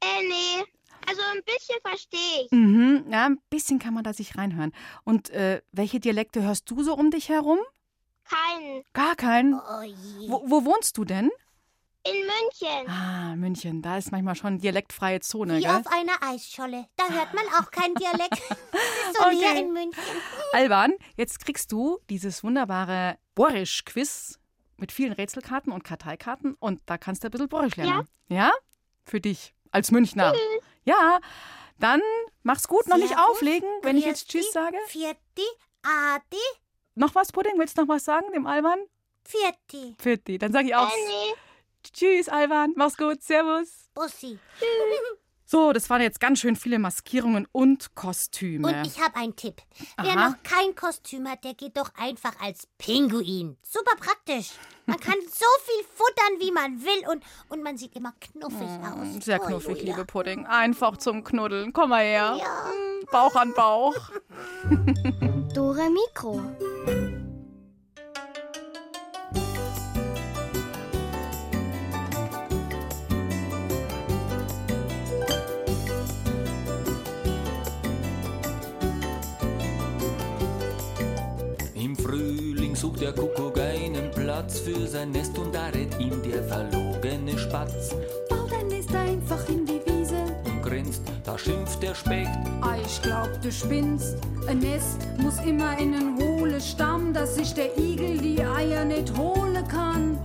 [0.00, 0.77] Äh, nee.
[1.08, 2.52] Also ein bisschen verstehe ich.
[2.52, 4.72] Mhm, ja, ein bisschen kann man da sich reinhören.
[5.04, 7.58] Und äh, welche Dialekte hörst du so um dich herum?
[8.24, 8.82] Keinen.
[8.92, 9.54] Gar keinen.
[9.54, 10.28] Oh je.
[10.28, 11.30] Wo, wo wohnst du denn?
[12.04, 12.88] In München.
[12.88, 15.70] Ah, München, da ist manchmal schon dialektfreie Zone, Wie gell?
[15.76, 16.86] auf einer Eisscholle.
[16.96, 18.40] Da hört man auch keinen Dialekt.
[19.14, 19.62] So Okay.
[19.62, 20.02] in München.
[20.52, 24.38] Alban, jetzt kriegst du dieses wunderbare Borisch-Quiz
[24.76, 28.06] mit vielen Rätselkarten und Karteikarten und da kannst du ein bisschen Borisch lernen.
[28.28, 28.52] Ja?
[29.06, 30.34] Für dich als Münchner.
[30.88, 31.20] Ja,
[31.78, 32.00] dann
[32.42, 34.78] mach's gut, noch nicht auflegen, wenn ich jetzt Tschüss sage.
[34.86, 35.44] Vierti,
[35.82, 36.38] Adi,
[36.94, 37.58] Noch was, Pudding?
[37.58, 38.78] Willst du noch was sagen, dem Alban?
[39.22, 39.94] Vierti.
[39.98, 40.90] Pfitti, dann sag ich auch
[41.92, 42.72] Tschüss, Alban.
[42.74, 43.90] Mach's gut, Servus.
[43.92, 44.38] Bussi.
[45.50, 48.68] So, das waren jetzt ganz schön viele Maskierungen und Kostüme.
[48.68, 49.62] Und ich habe einen Tipp.
[49.96, 50.28] Wer Aha.
[50.28, 53.56] noch kein Kostüm hat, der geht doch einfach als Pinguin.
[53.62, 54.50] Super praktisch.
[54.84, 59.24] Man kann so viel futtern, wie man will und, und man sieht immer knuffig aus.
[59.24, 59.94] Sehr Oh, knuffig, Julia.
[59.94, 60.44] liebe Pudding.
[60.44, 61.72] Einfach zum Knuddeln.
[61.72, 62.34] Komm mal her.
[62.34, 63.96] Mm, Bauch an Bauch.
[65.54, 66.42] Dore Mikro.
[82.78, 87.96] Sucht der Kuckuck einen Platz für sein Nest und da rät ihm der verlogene Spatz.
[88.30, 90.22] Bau dein Nest einfach in die Wiese.
[90.44, 92.30] Und grinst, da schimpft der Specht.
[92.60, 94.16] Ah, ich glaub, du spinnst.
[94.46, 99.12] Ein Nest muss immer in einen hohlen Stamm, dass sich der Igel die Eier nicht
[99.18, 100.16] holen kann.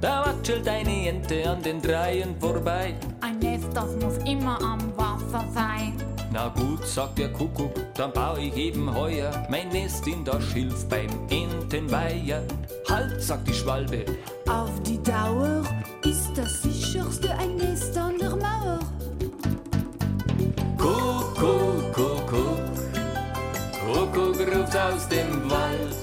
[0.00, 2.94] Da watschelt eine Ente an den Dreien vorbei.
[3.20, 5.92] Ein Nest, das muss immer am Wasser sein.
[6.32, 10.88] Na gut, sagt der Kuckuck, dann bau ich eben heuer mein Nest in das Schilf
[10.88, 12.44] beim Entenweiher.
[12.88, 14.04] Halt, sagt die Schwalbe,
[14.48, 15.62] Auf die Dauer
[16.04, 18.78] ist das sicherste ein Nest an der Mauer.
[20.78, 22.58] Kuckuck, Kuckuck,
[23.84, 25.96] Kuckuck ruft aus dem Wald.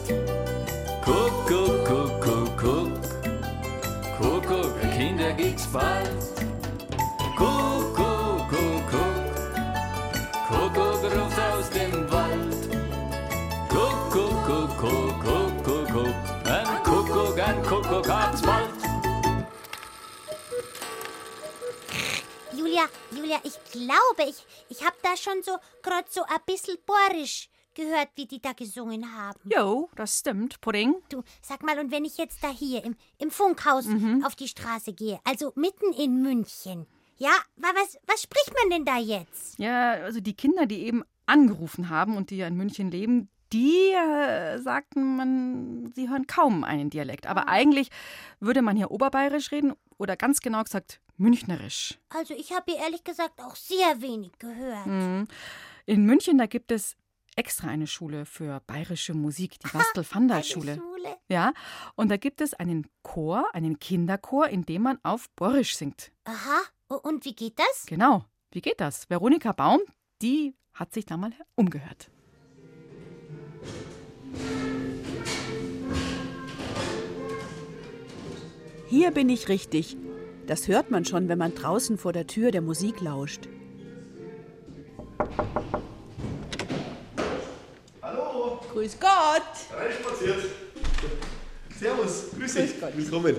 [1.05, 2.91] Kuckuck, Kuckuck, Kuckuck,
[4.19, 6.09] Kuckuck, Kinder geht's bald.
[7.37, 7.96] Kuckuck,
[23.27, 25.51] Julia, ich glaube, ich, ich habe da schon so
[25.83, 29.37] gerade so ein bisschen Borisch gehört, wie die da gesungen haben.
[29.53, 30.95] Jo, das stimmt, Pudding.
[31.09, 34.23] Du, sag mal, und wenn ich jetzt da hier im, im Funkhaus Mhm.
[34.25, 36.87] auf die Straße gehe, also mitten in München,
[37.17, 39.59] ja, wa- was, was spricht man denn da jetzt?
[39.59, 43.91] Ja, also die Kinder, die eben angerufen haben und die ja in München leben, die
[43.91, 47.27] äh, sagten man, sie hören kaum einen Dialekt.
[47.27, 47.89] Aber eigentlich
[48.39, 51.97] würde man hier Oberbayerisch reden oder ganz genau gesagt Münchnerisch.
[52.09, 54.85] Also ich habe hier ehrlich gesagt auch sehr wenig gehört.
[54.85, 55.27] Mhm.
[55.85, 56.95] In München, da gibt es
[57.35, 60.75] extra eine Schule für bayerische Musik, die Wastel-Vandal-Schule.
[60.75, 61.17] Schule?
[61.29, 61.53] Ja,
[61.95, 66.11] und da gibt es einen Chor, einen Kinderchor, in dem man auf Borisch singt.
[66.25, 67.85] Aha, und wie geht das?
[67.87, 69.09] Genau, wie geht das?
[69.09, 69.79] Veronika Baum,
[70.21, 72.11] die hat sich da mal umgehört.
[78.89, 79.97] Hier bin ich richtig.
[80.47, 83.49] Das hört man schon, wenn man draußen vor der Tür der Musik lauscht.
[88.01, 88.61] Hallo.
[88.71, 89.77] Grüß Gott.
[89.77, 90.45] Reinspaziert.
[91.77, 92.27] Servus.
[92.39, 92.75] Grüß dich.
[92.95, 93.35] Willkommen.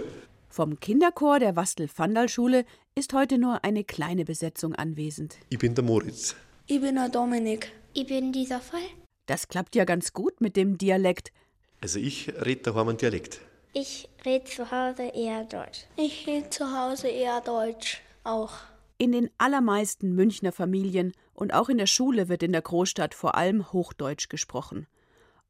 [0.51, 5.39] Vom Kinderchor der Wastel-Vandal-Schule ist heute nur eine kleine Besetzung anwesend.
[5.49, 6.37] Ich bin der Moritz.
[6.67, 7.73] Ich bin der Dominik.
[7.95, 8.83] Ich bin dieser Fall.
[9.25, 11.33] Das klappt ja ganz gut mit dem Dialekt.
[11.81, 13.41] Also ich rede daheim einen Dialekt.
[13.73, 15.87] Ich rede zu Hause eher Deutsch.
[15.97, 18.03] Ich rede zu Hause eher Deutsch.
[18.25, 18.53] Auch.
[18.97, 23.37] In den allermeisten Münchner Familien und auch in der Schule wird in der Großstadt vor
[23.37, 24.87] allem Hochdeutsch gesprochen.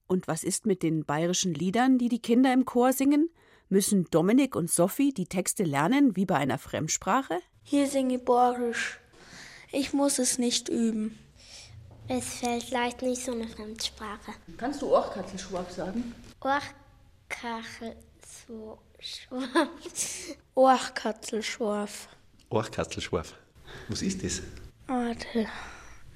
[0.07, 3.31] Und was ist mit den bayerischen Liedern, die die Kinder im Chor singen?
[3.69, 7.39] Müssen Dominik und Sophie die Texte lernen wie bei einer Fremdsprache?
[7.63, 8.99] Hier singe ich Borisch.
[9.71, 11.19] Ich muss es nicht üben.
[12.09, 14.33] Es fällt leicht nicht so eine Fremdsprache.
[14.57, 16.15] Kannst du Orchkatzelschwab sagen?
[16.41, 17.95] Orchkachel
[18.49, 18.79] so
[20.55, 22.09] Orchkatzelschwarf.
[22.49, 23.35] Orchkatzelschwarf.
[23.89, 24.43] Was ist das?
[24.87, 25.47] Warte.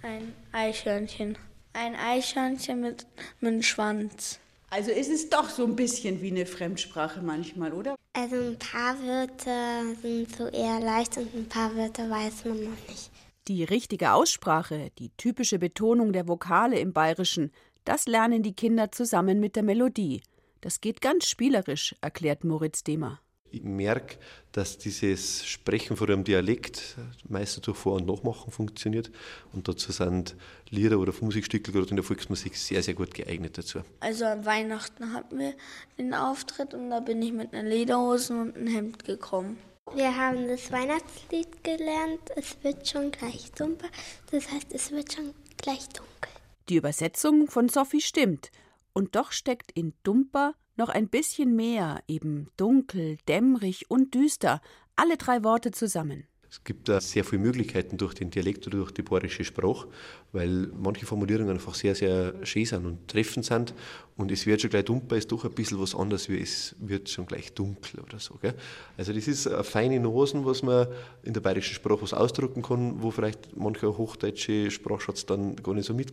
[0.02, 1.36] Ein Eichhörnchen.
[1.74, 3.06] Ein Eichhörnchen mit,
[3.40, 4.40] mit einem Schwanz.
[4.70, 7.94] Also ist es doch so ein bisschen wie eine Fremdsprache manchmal, oder?
[8.14, 12.88] Also ein paar Wörter sind so eher leicht und ein paar Wörter weiß man noch
[12.88, 13.10] nicht.
[13.48, 17.52] Die richtige Aussprache, die typische Betonung der Vokale im Bayerischen,
[17.84, 20.22] das lernen die Kinder zusammen mit der Melodie.
[20.62, 23.20] Das geht ganz spielerisch, erklärt Moritz Demer.
[23.50, 24.16] Ich merke,
[24.52, 26.96] dass dieses Sprechen von einem Dialekt
[27.28, 29.10] meistens durch Vor- und Nachmachen funktioniert.
[29.52, 30.36] Und dazu sind
[30.70, 33.80] Lieder oder Musikstücke, gerade in der Volksmusik, sehr, sehr gut geeignet dazu.
[33.98, 35.54] Also an Weihnachten hatten wir
[35.98, 39.58] den Auftritt und da bin ich mit einer Lederhose und einem Hemd gekommen.
[39.96, 42.20] Wir haben das Weihnachtslied gelernt.
[42.36, 43.88] Es wird schon gleich dumpfer.
[44.30, 46.30] Das heißt, es wird schon gleich dunkel.
[46.68, 48.52] Die Übersetzung von Sophie stimmt.
[48.92, 54.60] Und doch steckt in Dumper noch ein bisschen mehr, eben dunkel, dämmerig und düster,
[54.96, 56.24] alle drei Worte zusammen.
[56.52, 59.88] Es gibt da sehr viele Möglichkeiten durch den Dialekt oder durch die bayerische Sprache,
[60.32, 63.72] weil manche Formulierungen einfach sehr, sehr schön sind und treffend sind.
[64.16, 67.08] Und es wird schon gleich dumper, ist doch ein bisschen was anderes, wie es wird
[67.08, 68.34] schon gleich dunkel oder so.
[68.34, 68.54] Gell?
[68.98, 70.88] Also das ist eine feine Nosen, was man
[71.22, 75.86] in der bayerischen Sprache was ausdrücken kann, wo vielleicht mancher hochdeutsche Sprachschatz dann gar nicht
[75.86, 76.12] so mit.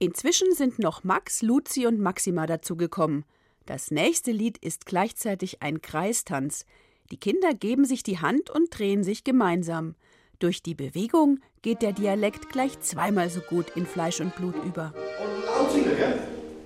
[0.00, 3.24] Inzwischen sind noch Max, Luzi und Maxima dazugekommen.
[3.66, 6.64] Das nächste Lied ist gleichzeitig ein Kreistanz.
[7.10, 9.96] Die Kinder geben sich die Hand und drehen sich gemeinsam.
[10.38, 14.94] Durch die Bewegung geht der Dialekt gleich zweimal so gut in Fleisch und Blut über.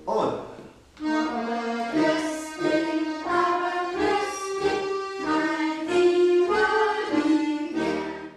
[0.05, 0.39] Und.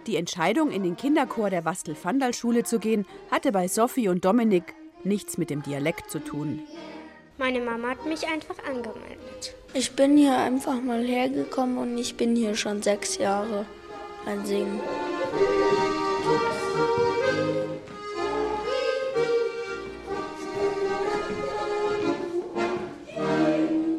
[0.07, 4.75] Die Entscheidung, in den Kinderchor der Wastel-Vandal-Schule zu gehen, hatte bei Sophie und Dominik
[5.07, 6.61] nichts mit dem Dialekt zu tun.
[7.39, 9.55] Meine Mama hat mich einfach angemeldet.
[9.75, 13.67] Ich bin hier einfach mal hergekommen und ich bin hier schon sechs Jahre
[14.25, 14.81] beim Singen.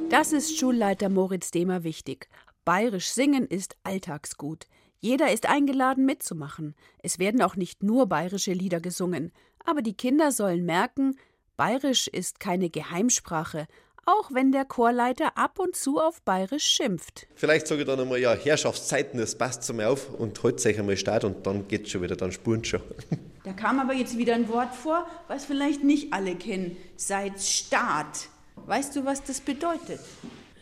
[0.09, 2.27] Das ist Schulleiter Moritz Demer wichtig.
[2.65, 4.65] Bayerisch singen ist Alltagsgut.
[4.99, 6.75] Jeder ist eingeladen mitzumachen.
[7.03, 9.31] Es werden auch nicht nur bayerische Lieder gesungen.
[9.67, 11.17] Aber die Kinder sollen merken,
[11.57, 13.67] Bayerisch ist keine Geheimsprache,
[14.05, 17.27] auch wenn der Chorleiter ab und zu auf Bayerisch schimpft.
[17.35, 20.79] Vielleicht sage ich dann einmal, ja, Herrschaftszeiten, das passt zu mir auf und holt euch
[20.79, 22.81] einmal Start und dann geht's schon wieder, dann spuren schon.
[23.43, 26.75] Da kam aber jetzt wieder ein Wort vor, was vielleicht nicht alle kennen.
[26.97, 28.27] Seid Staat.
[28.65, 30.01] Weißt du, was das bedeutet?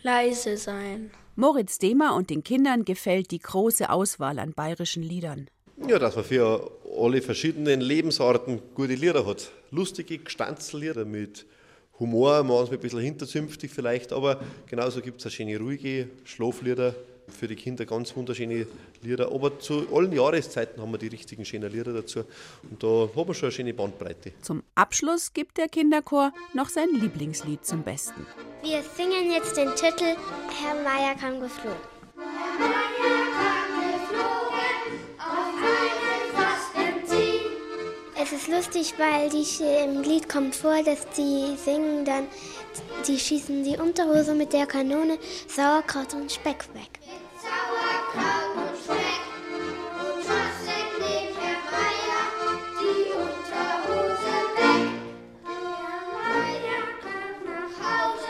[0.04, 1.10] Leise sein.
[1.36, 5.50] Moritz Demer und den Kindern gefällt die große Auswahl an bayerischen Liedern.
[5.88, 9.52] Ja, dass man für alle verschiedenen Lebensarten gute Lieder hat.
[9.72, 11.46] Lustige Gestanzlieder mit
[12.00, 16.96] Humor, manchmal ein bisschen hinterzünftig vielleicht, aber genauso gibt es auch schöne ruhige Schlaflieder,
[17.28, 18.68] für die Kinder ganz wunderschöne
[19.02, 19.32] Lieder.
[19.32, 22.24] Aber zu allen Jahreszeiten haben wir die richtigen schönen Lieder dazu.
[22.70, 24.34] Und da haben wir schon eine schöne Bandbreite.
[24.42, 28.26] Zum Abschluss gibt der Kinderchor noch sein Lieblingslied zum Besten.
[28.64, 30.16] Wir singen jetzt den Titel
[30.62, 31.96] Herr Meier kam geflogen.
[38.26, 39.46] Es ist lustig, weil die,
[39.84, 42.28] im Lied kommt vor, dass die singen dann,
[43.08, 47.00] die schießen die Unterhose mit der Kanone Sauerkraut und Speck weg.
[47.38, 49.22] Sauerkraut und Speck
[50.02, 52.24] und Schossek nimmt Herr Meier
[52.82, 54.90] die Unterhose weg.
[55.44, 55.64] Herr
[56.34, 56.84] Meier
[57.46, 58.26] nach Hause.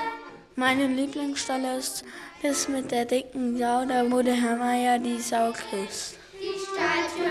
[0.58, 2.04] Meine Lieblingsstelle ist
[2.43, 6.18] das mit der dicken Sau, da wo der Herr Meier die Sau küsst.
[6.34, 7.24] Die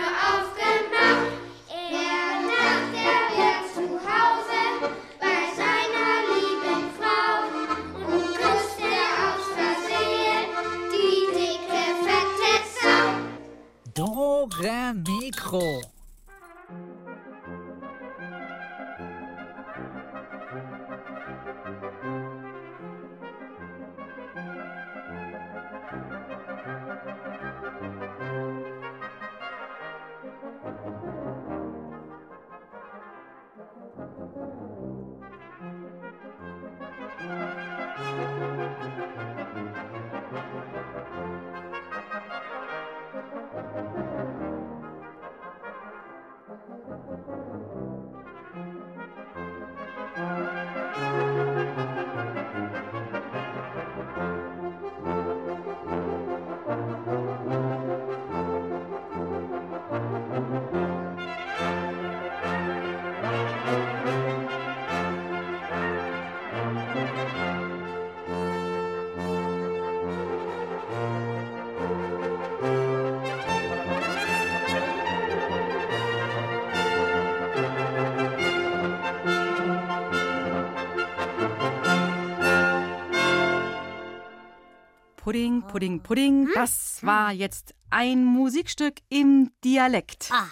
[85.25, 86.49] Pudding, Pudding, Pudding.
[86.53, 90.29] Das war jetzt ein Musikstück im Dialekt.
[90.31, 90.51] Ah,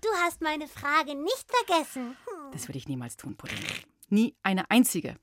[0.00, 2.16] du hast meine Frage nicht vergessen.
[2.24, 2.50] Hm.
[2.52, 3.58] Das würde ich niemals tun, Pudding.
[4.08, 5.16] Nie eine einzige.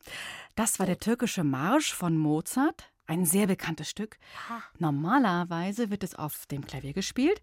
[0.54, 4.20] Das war der türkische Marsch von Mozart, ein sehr bekanntes Stück.
[4.78, 7.41] Normalerweise wird es auf dem Klavier gespielt,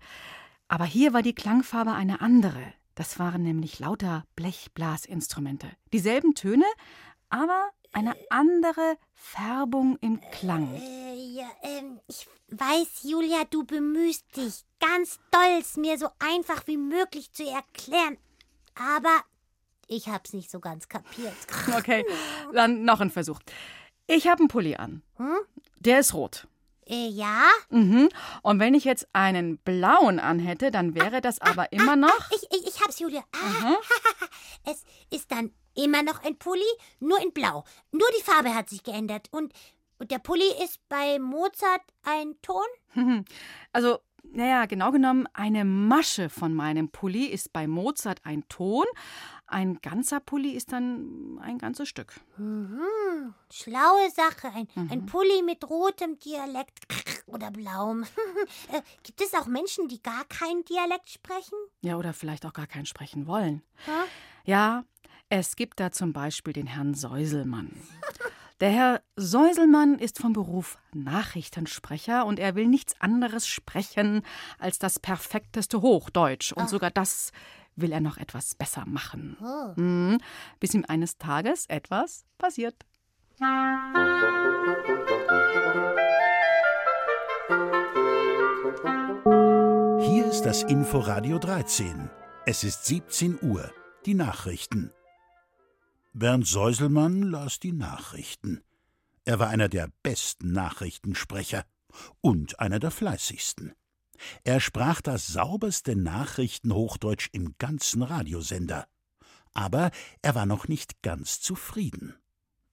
[0.69, 2.73] aber hier war die Klangfarbe eine andere.
[2.95, 5.69] Das waren nämlich lauter Blechblasinstrumente.
[5.93, 6.67] Dieselben Töne,
[7.31, 10.75] aber eine andere Färbung im Klang.
[10.75, 16.67] Äh, ja, ähm, ich weiß, Julia, du bemühst dich ganz doll, es mir so einfach
[16.67, 18.19] wie möglich zu erklären.
[18.75, 19.23] Aber
[19.87, 21.35] ich hab's nicht so ganz kapiert.
[21.77, 22.05] Okay,
[22.53, 23.41] dann noch ein Versuch.
[24.07, 25.03] Ich habe einen Pulli an.
[25.17, 25.37] Hm?
[25.79, 26.47] Der ist rot.
[26.87, 27.43] Äh, ja?
[27.69, 28.09] Mhm.
[28.43, 32.31] Und wenn ich jetzt einen blauen anhätte, dann wäre das aber immer noch.
[32.31, 33.23] Ich, ich, ich hab's, Julia.
[33.33, 33.75] Ah,
[34.71, 35.53] es ist dann
[35.83, 36.63] immer noch ein Pulli,
[37.01, 37.65] nur in Blau.
[37.93, 39.29] Nur die Farbe hat sich geändert.
[39.31, 39.53] Und,
[39.99, 42.67] und der Pulli ist bei Mozart ein Ton?
[43.73, 43.99] Also,
[44.31, 48.85] naja, genau genommen, eine Masche von meinem Pulli ist bei Mozart ein Ton.
[49.47, 52.13] Ein ganzer Pulli ist dann ein ganzes Stück.
[52.37, 53.33] Mhm.
[53.51, 54.49] Schlaue Sache.
[54.55, 54.89] Ein, Mhm.
[54.91, 56.81] ein Pulli mit rotem Dialekt
[57.27, 58.05] oder blauem.
[58.73, 61.57] Äh, Gibt es auch Menschen, die gar keinen Dialekt sprechen?
[61.81, 63.63] Ja, oder vielleicht auch gar keinen sprechen wollen.
[63.87, 63.91] Hä?
[64.45, 64.85] Ja,
[65.31, 67.73] es gibt da zum Beispiel den Herrn Säuselmann.
[68.61, 74.23] Der Herr Säuselmann ist vom Beruf Nachrichtensprecher und er will nichts anderes sprechen
[74.59, 76.53] als das perfekteste Hochdeutsch.
[76.53, 76.69] Und Ach.
[76.69, 77.31] sogar das
[77.77, 79.37] will er noch etwas besser machen.
[79.41, 79.81] Oh.
[79.81, 80.19] Mhm.
[80.59, 82.75] Bis ihm eines Tages etwas passiert.
[90.01, 92.11] Hier ist das Inforadio 13.
[92.45, 93.71] Es ist 17 Uhr.
[94.05, 94.91] Die Nachrichten.
[96.19, 98.61] Bernd Säuselmann las die Nachrichten.
[99.25, 101.65] Er war einer der besten Nachrichtensprecher
[102.21, 103.73] und einer der fleißigsten.
[104.43, 108.89] Er sprach das sauberste Nachrichtenhochdeutsch im ganzen Radiosender.
[109.55, 112.17] Aber er war noch nicht ganz zufrieden.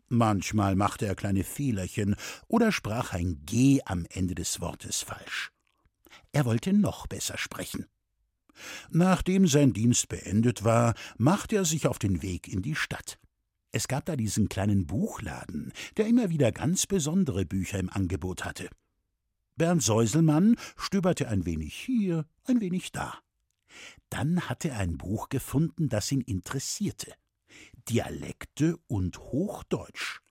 [0.08, 2.16] Manchmal machte er kleine Fehlerchen
[2.48, 5.52] oder sprach ein G am Ende des Wortes falsch.
[6.32, 7.86] Er wollte noch besser sprechen.
[8.90, 13.20] Nachdem sein Dienst beendet war, machte er sich auf den Weg in die Stadt.
[13.76, 18.70] Es gab da diesen kleinen Buchladen, der immer wieder ganz besondere Bücher im Angebot hatte.
[19.58, 23.20] Bernd Säuselmann stöberte ein wenig hier, ein wenig da.
[24.10, 27.16] Dann hatte er ein Buch gefunden, das ihn interessierte.
[27.90, 30.22] Dialekte und Hochdeutsch.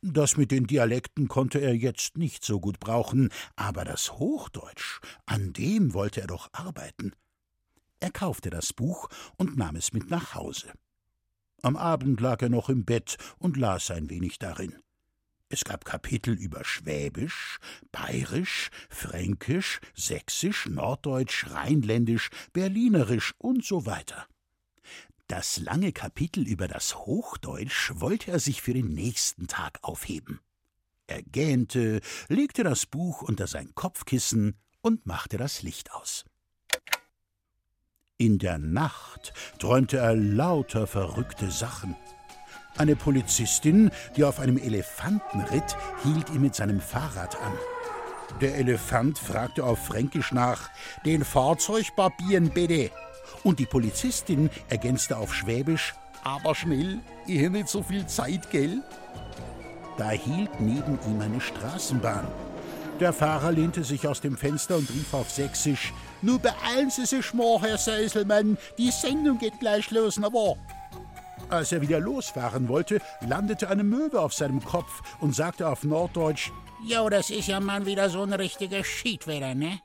[0.00, 5.52] Das mit den Dialekten konnte er jetzt nicht so gut brauchen, aber das Hochdeutsch, an
[5.52, 7.10] dem wollte er doch arbeiten.
[7.98, 10.72] Er kaufte das Buch und nahm es mit nach Hause.
[11.62, 14.76] Am Abend lag er noch im Bett und las ein wenig darin.
[15.48, 17.58] Es gab Kapitel über Schwäbisch,
[17.90, 24.26] Bayerisch, Fränkisch, Sächsisch, Norddeutsch, Rheinländisch, Berlinerisch und so weiter.
[25.26, 30.40] Das lange Kapitel über das Hochdeutsch wollte er sich für den nächsten Tag aufheben.
[31.06, 36.24] Er gähnte, legte das Buch unter sein Kopfkissen und machte das Licht aus.
[38.20, 41.94] In der Nacht träumte er lauter verrückte Sachen.
[42.76, 47.52] Eine Polizistin, die auf einem Elefanten ritt, hielt ihn mit seinem Fahrrad an.
[48.40, 50.68] Der Elefant fragte auf Fränkisch nach:
[51.04, 52.90] Den Fahrzeug barbieren bitte.
[53.44, 55.94] Und die Polizistin ergänzte auf Schwäbisch:
[56.24, 56.98] Aber schnell,
[57.28, 58.82] ich habe nicht so viel Zeit, gell?
[59.96, 62.26] Da hielt neben ihm eine Straßenbahn.
[62.98, 67.32] Der Fahrer lehnte sich aus dem Fenster und rief auf Sächsisch: Nur beeilen Sie sich
[67.32, 70.56] mal, Herr Seiselmann, die Sendung geht gleich los, na wahr?
[71.48, 76.50] Als er wieder losfahren wollte, landete eine Möwe auf seinem Kopf und sagte auf Norddeutsch:
[76.84, 79.80] Jo, das ist ja mal wieder so ein richtiger Schiedwetter, ne?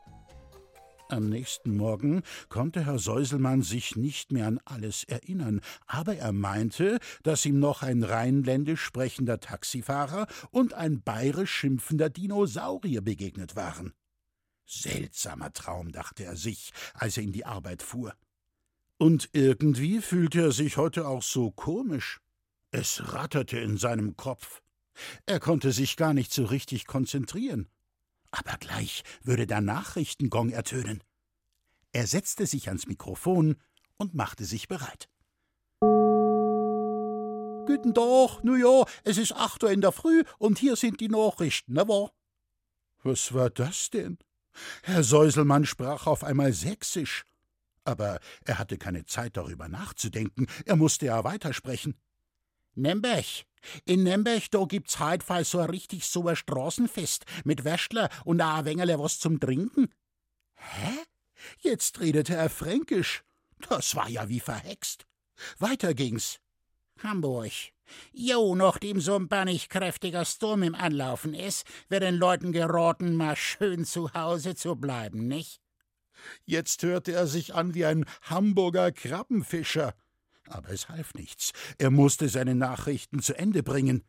[1.10, 6.98] Am nächsten Morgen konnte Herr Säuselmann sich nicht mehr an alles erinnern, aber er meinte,
[7.22, 13.94] dass ihm noch ein rheinländisch sprechender Taxifahrer und ein bayerisch schimpfender Dinosaurier begegnet waren.
[14.66, 18.16] Seltsamer Traum, dachte er sich, als er in die Arbeit fuhr.
[18.98, 22.20] Und irgendwie fühlte er sich heute auch so komisch.
[22.72, 24.62] Es ratterte in seinem Kopf.
[25.26, 27.68] Er konnte sich gar nicht so richtig konzentrieren
[28.34, 31.04] aber gleich würde der Nachrichtengong ertönen.
[31.92, 33.58] Er setzte sich ans Mikrofon
[33.98, 35.08] und machte sich bereit.
[37.66, 41.10] Guten Tag, nu ja, es ist acht Uhr in der Früh und hier sind die
[41.10, 42.12] Nachrichten, ne wahr?
[43.04, 44.18] Was war das denn?
[44.84, 47.26] Herr Säuselmann sprach auf einmal sächsisch.
[47.86, 51.96] Aber er hatte keine Zeit darüber nachzudenken, er musste ja weitersprechen.
[52.76, 53.46] Nembech,
[53.86, 58.42] in Nembech, da gibt's heut fall so ein richtig so ein Straßenfest mit Wäschler und
[58.42, 59.90] ein Wengerle was zum Trinken.
[60.56, 61.04] Hä?
[61.60, 63.24] Jetzt redete er fränkisch.
[63.70, 65.06] Das war ja wie verhext.
[65.60, 66.40] Weiter ging's.
[67.02, 67.52] Hamburg.
[68.12, 73.36] Jo, nachdem so ein bannig kräftiger Sturm im Anlaufen ist, wird den Leuten geraten, mal
[73.36, 75.62] schön zu Hause zu bleiben, nicht?
[76.46, 79.94] Jetzt hörte er sich an wie ein Hamburger Krabbenfischer.
[80.48, 81.54] Aber es half nichts.
[81.78, 84.04] Er musste seine Nachrichten zu Ende bringen.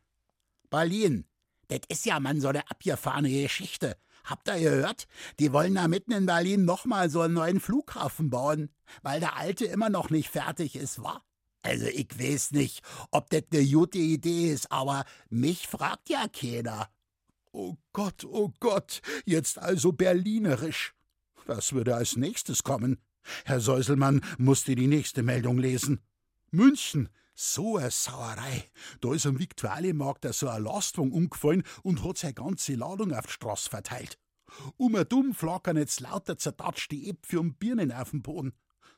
[0.70, 1.26] Berlin,
[1.68, 3.96] das ist ja man so eine abgefahrene Geschichte.
[4.24, 5.06] Habt ihr gehört?
[5.38, 8.70] Die wollen da mitten in Berlin nochmal so einen neuen Flughafen bauen,
[9.02, 11.22] weil der alte immer noch nicht fertig ist, wa?
[11.64, 16.90] Also ich weiß nicht, ob das eine gute Idee ist, aber mich fragt ja keiner.
[17.52, 20.94] Oh Gott, oh Gott, jetzt also berlinerisch.
[21.46, 22.98] Was würde als nächstes kommen?
[23.46, 26.00] Herr Säuselmann musste die nächste Meldung lesen.
[26.50, 28.70] München, so eine Sauerei.
[29.00, 33.32] Da ist am Viktualienmarkt so eine Lastwagen umgefallen und hat seine ganze Ladung auf die
[33.32, 34.18] Straße verteilt.
[34.76, 38.52] Um ein dumm flackern jetzt lauter zertatschte Äpfel und Birnen auf dem Boden.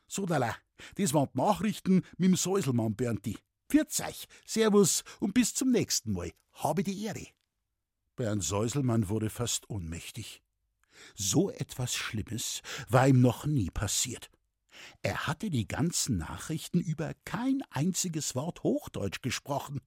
[0.07, 0.55] So, Dala,
[0.95, 3.37] das waren die Nachrichten mit dem Säuselmann, Bernti.
[3.69, 6.31] Pfiat euch, Servus und bis zum nächsten Mal.
[6.53, 7.27] Habe die Ehre.
[8.15, 10.41] Bernd Säuselmann wurde fast ohnmächtig.
[11.15, 14.31] So etwas Schlimmes war ihm noch nie passiert.
[15.01, 19.81] Er hatte die ganzen Nachrichten über kein einziges Wort Hochdeutsch gesprochen,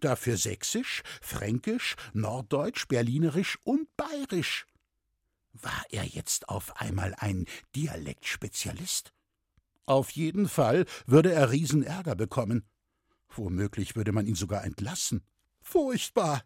[0.00, 4.66] dafür Sächsisch, Fränkisch, Norddeutsch, Berlinerisch und Bayerisch.
[5.52, 9.12] War er jetzt auf einmal ein Dialektspezialist?
[9.86, 12.64] Auf jeden Fall würde er Riesenärger bekommen.
[13.28, 15.22] Womöglich würde man ihn sogar entlassen.
[15.60, 16.42] Furchtbar!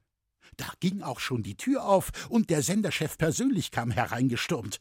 [0.56, 4.80] Da ging auch schon die Tür auf und der Senderchef persönlich kam hereingestürmt.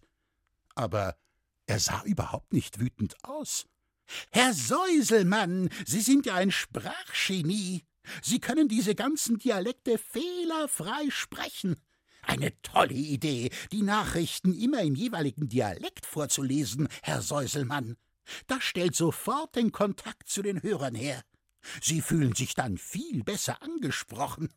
[0.76, 1.18] Aber
[1.66, 3.68] er sah überhaupt nicht wütend aus.
[4.32, 7.84] Herr Säuselmann, Sie sind ja ein Sprachgenie.
[8.22, 11.76] Sie können diese ganzen Dialekte fehlerfrei sprechen.
[12.22, 17.98] Eine tolle Idee, die Nachrichten immer im jeweiligen Dialekt vorzulesen, Herr Säuselmann.
[18.48, 21.24] Das stellt sofort den Kontakt zu den Hörern her.
[21.82, 24.50] Sie fühlen sich dann viel besser angesprochen.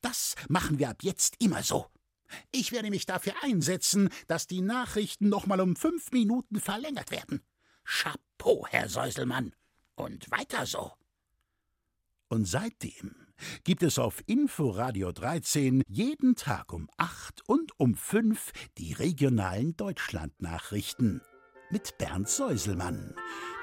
[0.00, 1.86] Das machen wir ab jetzt immer so.
[2.50, 7.42] Ich werde mich dafür einsetzen, dass die Nachrichten noch mal um fünf Minuten verlängert werden.
[7.84, 9.54] Chapeau, Herr Säuselmann.
[9.94, 10.92] Und weiter so.
[12.28, 13.14] Und seitdem
[13.64, 21.22] gibt es auf Inforadio 13 jeden Tag um acht und um fünf die regionalen Deutschlandnachrichten
[21.70, 23.14] mit Bernd Säuselmann,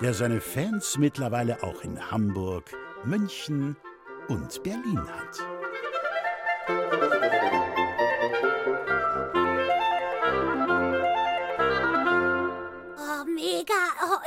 [0.02, 2.72] der seine Fans mittlerweile auch in Hamburg,
[3.04, 3.76] München
[4.28, 5.55] und Berlin hat.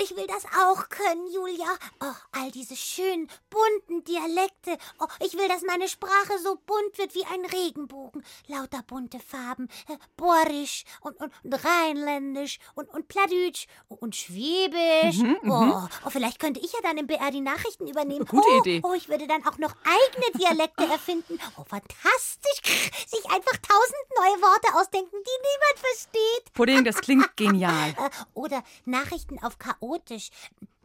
[0.00, 1.66] Ich will das auch können, Julia.
[2.00, 4.78] Oh, all diese schönen, bunten Dialekte.
[4.98, 8.24] Oh, ich will, dass meine Sprache so bunt wird wie ein Regenbogen.
[8.46, 9.68] Lauter bunte Farben.
[9.88, 15.18] Äh, Borisch und, und, und Rheinländisch und, und Plattdeutsch und Schwäbisch.
[15.18, 15.50] Mhm, mhm.
[15.50, 18.26] oh, oh, vielleicht könnte ich ja dann im BR die Nachrichten übernehmen.
[18.26, 18.80] Gute oh, Idee.
[18.82, 21.38] Oh, ich würde dann auch noch eigene Dialekte erfinden.
[21.56, 22.90] Oh, fantastisch.
[23.08, 26.52] Sich einfach tausend neue Worte ausdenken, die niemand versteht.
[26.54, 27.90] Pudding, das klingt genial.
[27.90, 29.58] Äh, Oder Nachrichten auf
[29.88, 30.30] chaotisch.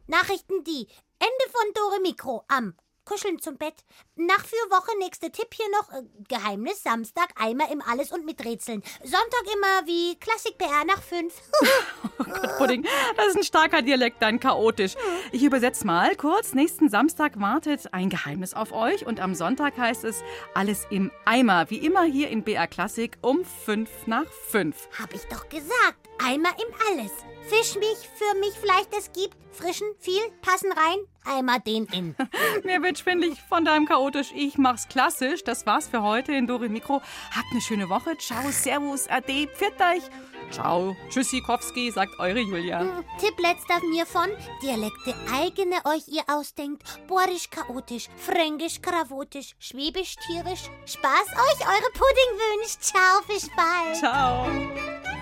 [0.08, 0.88] Nachrichten die.
[1.20, 2.74] Ende von Dore Mikro am
[3.06, 3.76] Kuscheln zum Bett.
[4.16, 5.92] Nach für Woche nächste Tipp hier noch.
[5.92, 8.82] Äh, Geheimnis Samstag Eimer im Alles und mit Rätseln.
[9.04, 11.34] Sonntag immer wie Klassik PR nach fünf.
[12.18, 12.86] Gott, Pudding,
[13.18, 14.96] das ist ein starker Dialekt, dann chaotisch.
[15.34, 16.54] Ich übersetze mal kurz.
[16.54, 20.22] Nächsten Samstag wartet ein Geheimnis auf euch und am Sonntag heißt es
[20.54, 21.70] alles im Eimer.
[21.70, 24.88] Wie immer hier in BR Klassik um fünf nach fünf.
[24.98, 26.03] Hab ich doch gesagt.
[26.26, 27.12] Eimer im Alles.
[27.50, 29.36] Fischmilch für mich vielleicht es gibt.
[29.52, 30.98] Frischen, viel, passen rein.
[31.26, 32.16] Eimer den in.
[32.64, 34.32] Mir wird schwindlig von deinem chaotisch.
[34.34, 35.44] Ich mach's klassisch.
[35.44, 37.02] Das war's für heute in Dore Mikro.
[37.36, 38.18] Habt eine schöne Woche.
[38.18, 40.04] Ciao, Servus, Ade, pfiat euch.
[40.52, 43.04] Ciao, Tschüssikowski, sagt eure Julia.
[43.20, 44.30] Tipp letzter mir von
[44.62, 46.84] Dialekte eigene euch ihr ausdenkt.
[47.08, 50.70] Borisch chaotisch, fränkisch kravotisch, schwäbisch tierisch.
[50.86, 52.82] Spaß euch eure Pudding wünscht.
[52.82, 53.98] Ciao, bis bald.
[53.98, 55.13] Ciao.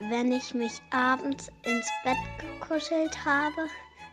[0.00, 3.66] Wenn ich mich abends ins Bett gekuschelt habe,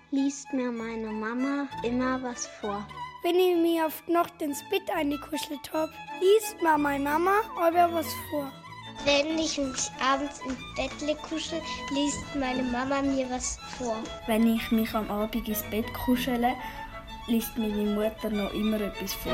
[0.10, 2.84] liest mir meine Mama immer was vor.
[3.22, 7.94] Wenn ich mir auf die Nacht ins Bett eingekuschelt habe, liest mir meine Mama aber
[7.94, 8.52] was vor.
[9.04, 11.62] Wenn ich mich abends im Bett kuschel,
[11.94, 13.98] liest meine Mama mir was vor.
[14.26, 16.56] Wenn ich mich am Abend ins Bett kuschele,
[17.28, 19.34] liest meine Mutter noch immer etwas vor.